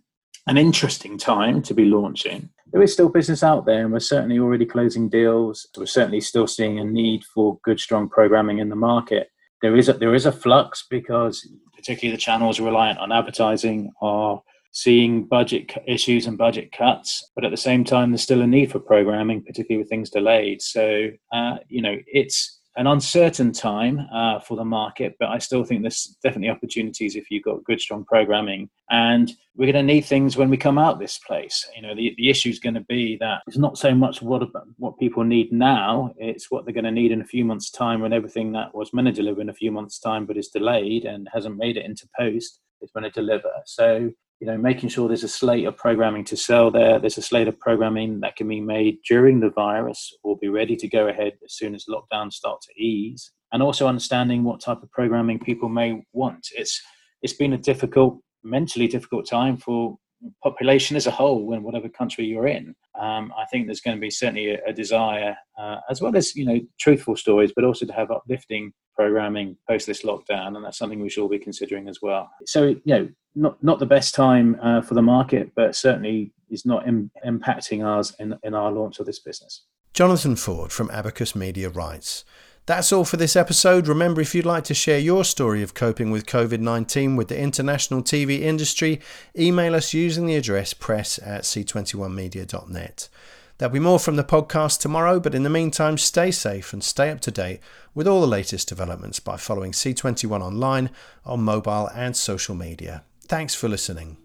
an 0.48 0.58
interesting 0.58 1.20
time 1.20 1.62
to 1.62 1.74
be 1.74 1.86
launching, 1.86 2.50
there 2.72 2.82
is 2.82 2.92
still 2.92 3.10
business 3.10 3.44
out 3.44 3.66
there, 3.66 3.84
and 3.84 3.94
we're 3.94 4.00
certainly 4.00 4.40
already 4.40 4.66
closing 4.66 5.08
deals. 5.08 5.68
We're 5.78 5.86
certainly 5.86 6.22
still 6.22 6.48
seeing 6.48 6.80
a 6.80 6.84
need 6.84 7.24
for 7.26 7.60
good, 7.64 7.80
strong 7.80 8.10
programming 8.10 8.58
in 8.60 8.70
the 8.70 8.76
market. 8.76 9.30
There 9.62 9.76
is 9.76 9.90
a, 9.90 9.94
there 9.94 10.16
is 10.16 10.26
a 10.26 10.32
flux 10.32 10.88
because 10.90 11.48
particularly 11.76 12.16
the 12.16 12.22
channels 12.22 12.60
reliant 12.60 12.98
on 13.00 13.12
advertising 13.12 13.92
are 14.02 14.42
seeing 14.72 15.26
budget 15.26 15.72
issues 15.86 16.28
and 16.28 16.38
budget 16.38 16.72
cuts, 16.72 17.30
but 17.36 17.44
at 17.44 17.52
the 17.52 17.58
same 17.58 17.84
time, 17.84 18.12
there's 18.12 18.24
still 18.24 18.42
a 18.42 18.48
need 18.48 18.72
for 18.72 18.80
programming, 18.80 19.44
particularly 19.44 19.82
with 19.82 19.90
things 19.90 20.10
delayed. 20.10 20.62
So, 20.62 21.10
uh, 21.34 21.58
you 21.68 21.82
know, 21.82 21.98
it's 22.08 22.61
an 22.78 22.88
uncertain 22.88 23.52
time 23.52 24.08
uh, 24.14 24.40
for 24.40 24.56
the 24.56 24.64
market, 24.64 25.16
but 25.20 25.30
I 25.30 25.40
still 25.40 25.64
think 25.64 25.82
there's 25.82 26.16
definitely 26.24 26.50
opportunities 26.50 27.16
if 27.16 27.30
you've 27.30 27.44
got 27.44 27.64
good, 27.66 27.82
strong 27.82 28.06
programming. 28.06 28.70
And 28.90 29.32
we're 29.56 29.72
going 29.72 29.86
to 29.86 29.94
need 29.94 30.06
things 30.06 30.38
when 30.38 30.50
we 30.50 30.58
come 30.58 30.78
out 30.78 31.00
this 31.00 31.20
place. 31.20 31.70
You 31.76 31.82
know, 31.82 31.96
the, 31.96 32.14
the 32.18 32.30
issue 32.30 32.50
is 32.50 32.60
going 32.60 32.76
to 32.76 32.82
be 32.82 33.18
that 33.20 33.42
it's 33.48 33.58
not 33.58 33.78
so 33.78 33.94
much 33.94 34.22
what 34.22 34.44
what 34.78 35.00
people 35.00 35.24
need 35.24 35.52
now; 35.52 36.14
it's 36.18 36.50
what 36.50 36.66
they're 36.66 36.74
going 36.74 36.86
to 36.86 36.92
need 36.92 37.12
in 37.12 37.22
a 37.22 37.26
few 37.26 37.44
months' 37.44 37.72
time 37.72 38.00
when 38.02 38.14
everything 38.14 38.54
that 38.54 38.74
was 38.74 38.94
meant 38.94 39.08
to 39.08 39.14
deliver 39.14 39.42
in 39.42 39.50
a 39.50 39.54
few 39.54 39.72
months' 39.72 40.00
time, 40.00 40.26
but 40.26 40.38
is 40.38 40.48
delayed 40.48 41.06
and 41.06 41.28
hasn't 41.34 41.58
made 41.58 41.78
it 41.78 41.86
into 41.86 42.08
post, 42.18 42.62
is 42.82 42.92
going 42.92 43.04
to 43.04 43.12
deliver. 43.12 43.52
So 43.66 44.12
you 44.42 44.48
know, 44.48 44.58
making 44.58 44.90
sure 44.90 45.08
there's 45.08 45.24
a 45.24 45.28
slate 45.28 45.66
of 45.66 45.78
programming 45.78 46.26
to 46.26 46.36
sell 46.36 46.72
there. 46.72 46.98
There's 46.98 47.20
a 47.20 47.22
slate 47.22 47.48
of 47.48 47.60
programming 47.60 48.22
that 48.22 48.36
can 48.36 48.48
be 48.48 48.60
made 48.60 48.98
during 49.08 49.40
the 49.40 49.52
virus 49.52 50.12
or 50.24 50.36
be 50.36 50.50
ready 50.50 50.76
to 50.78 50.88
go 50.88 51.08
ahead 51.08 51.34
as 51.46 51.54
soon 51.54 51.76
as 51.76 51.86
lockdowns 51.88 52.34
start 52.34 52.60
to 52.62 52.82
ease. 52.82 53.32
And 53.54 53.62
also 53.62 53.88
understanding 53.88 54.44
what 54.44 54.60
type 54.60 54.82
of 54.82 54.92
programming 54.92 55.38
people 55.38 55.70
may 55.70 56.04
want. 56.12 56.48
It's 56.56 56.82
it's 57.22 57.34
been 57.34 57.54
a 57.54 57.58
difficult, 57.58 58.20
mentally 58.44 58.88
difficult 58.88 59.30
time 59.30 59.58
for 59.58 60.00
population 60.44 60.96
as 60.98 61.08
a 61.08 61.12
whole 61.12 61.54
in 61.54 61.64
whatever 61.64 61.90
country 61.90 62.26
you're 62.26 62.48
in. 62.48 62.76
Um, 63.00 63.34
I 63.38 63.46
think 63.46 63.66
there's 63.66 63.82
going 63.82 63.98
to 63.98 64.02
be 64.02 64.10
certainly 64.10 64.52
a, 64.52 64.60
a 64.68 64.74
desire, 64.74 65.36
uh, 65.58 65.78
as 65.90 66.02
well 66.02 66.16
as 66.16 66.36
you 66.36 66.46
know, 66.46 66.60
truthful 66.80 67.16
stories, 67.16 67.52
but 67.56 67.64
also 67.64 67.86
to 67.86 67.94
have 67.94 68.12
uplifting 68.12 68.74
programming 68.96 69.58
post 69.68 69.88
this 69.88 70.04
lockdown, 70.04 70.56
and 70.56 70.64
that's 70.64 70.78
something 70.78 71.00
we 71.00 71.10
should 71.10 71.22
all 71.24 71.30
be 71.30 71.40
considering 71.40 71.88
as 71.88 72.02
well. 72.02 72.30
So, 72.46 72.68
you 72.68 72.82
know, 72.86 73.10
not 73.36 73.64
not 73.64 73.80
the 73.80 73.86
best 73.86 74.14
time 74.14 74.58
uh, 74.62 74.82
for 74.82 74.94
the 74.94 75.02
market, 75.02 75.52
but 75.56 75.76
certainly 75.76 76.34
is 76.50 76.66
not 76.66 76.88
Im- 76.88 77.12
impacting 77.26 77.86
us 77.86 78.12
in 78.20 78.38
in 78.44 78.54
our 78.54 78.72
launch 78.72 79.00
of 79.00 79.06
this 79.06 79.20
business. 79.20 79.64
Jonathan 79.94 80.36
Ford 80.36 80.72
from 80.72 80.90
Abacus 80.92 81.36
Media 81.36 81.70
Rights. 81.70 82.24
That's 82.68 82.92
all 82.92 83.06
for 83.06 83.18
this 83.18 83.36
episode. 83.36 83.88
Remember, 83.88 84.22
if 84.22 84.36
you'd 84.36 84.46
like 84.46 84.64
to 84.66 84.74
share 84.74 85.00
your 85.00 85.26
story 85.26 85.64
of 85.64 85.74
coping 85.74 86.12
with 86.12 86.28
COVID 86.28 86.60
19 86.60 87.16
with 87.16 87.28
the 87.28 87.40
international 87.40 88.04
TV 88.04 88.42
industry, 88.42 89.02
email 89.38 89.76
us 89.76 89.94
using 89.94 90.28
the 90.28 90.36
address 90.36 90.74
press 90.74 91.20
at 91.24 91.42
c21media.net. 91.42 93.10
There'll 93.58 93.74
be 93.74 93.80
more 93.80 94.00
from 94.00 94.16
the 94.16 94.24
podcast 94.24 94.80
tomorrow, 94.80 95.20
but 95.20 95.36
in 95.36 95.44
the 95.44 95.50
meantime, 95.50 95.98
stay 95.98 96.32
safe 96.32 96.74
and 96.74 96.84
stay 96.84 97.10
up 97.10 97.20
to 97.22 97.32
date 97.32 97.60
with 97.94 98.08
all 98.08 98.22
the 98.22 98.28
latest 98.28 98.68
developments 98.68 99.20
by 99.20 99.38
following 99.38 99.72
C21 99.72 100.42
online 100.42 100.90
on 101.26 101.42
mobile 101.42 101.88
and 101.94 102.16
social 102.16 102.56
media. 102.56 103.04
Thanks 103.28 103.54
for 103.54 103.70
listening. 103.70 104.18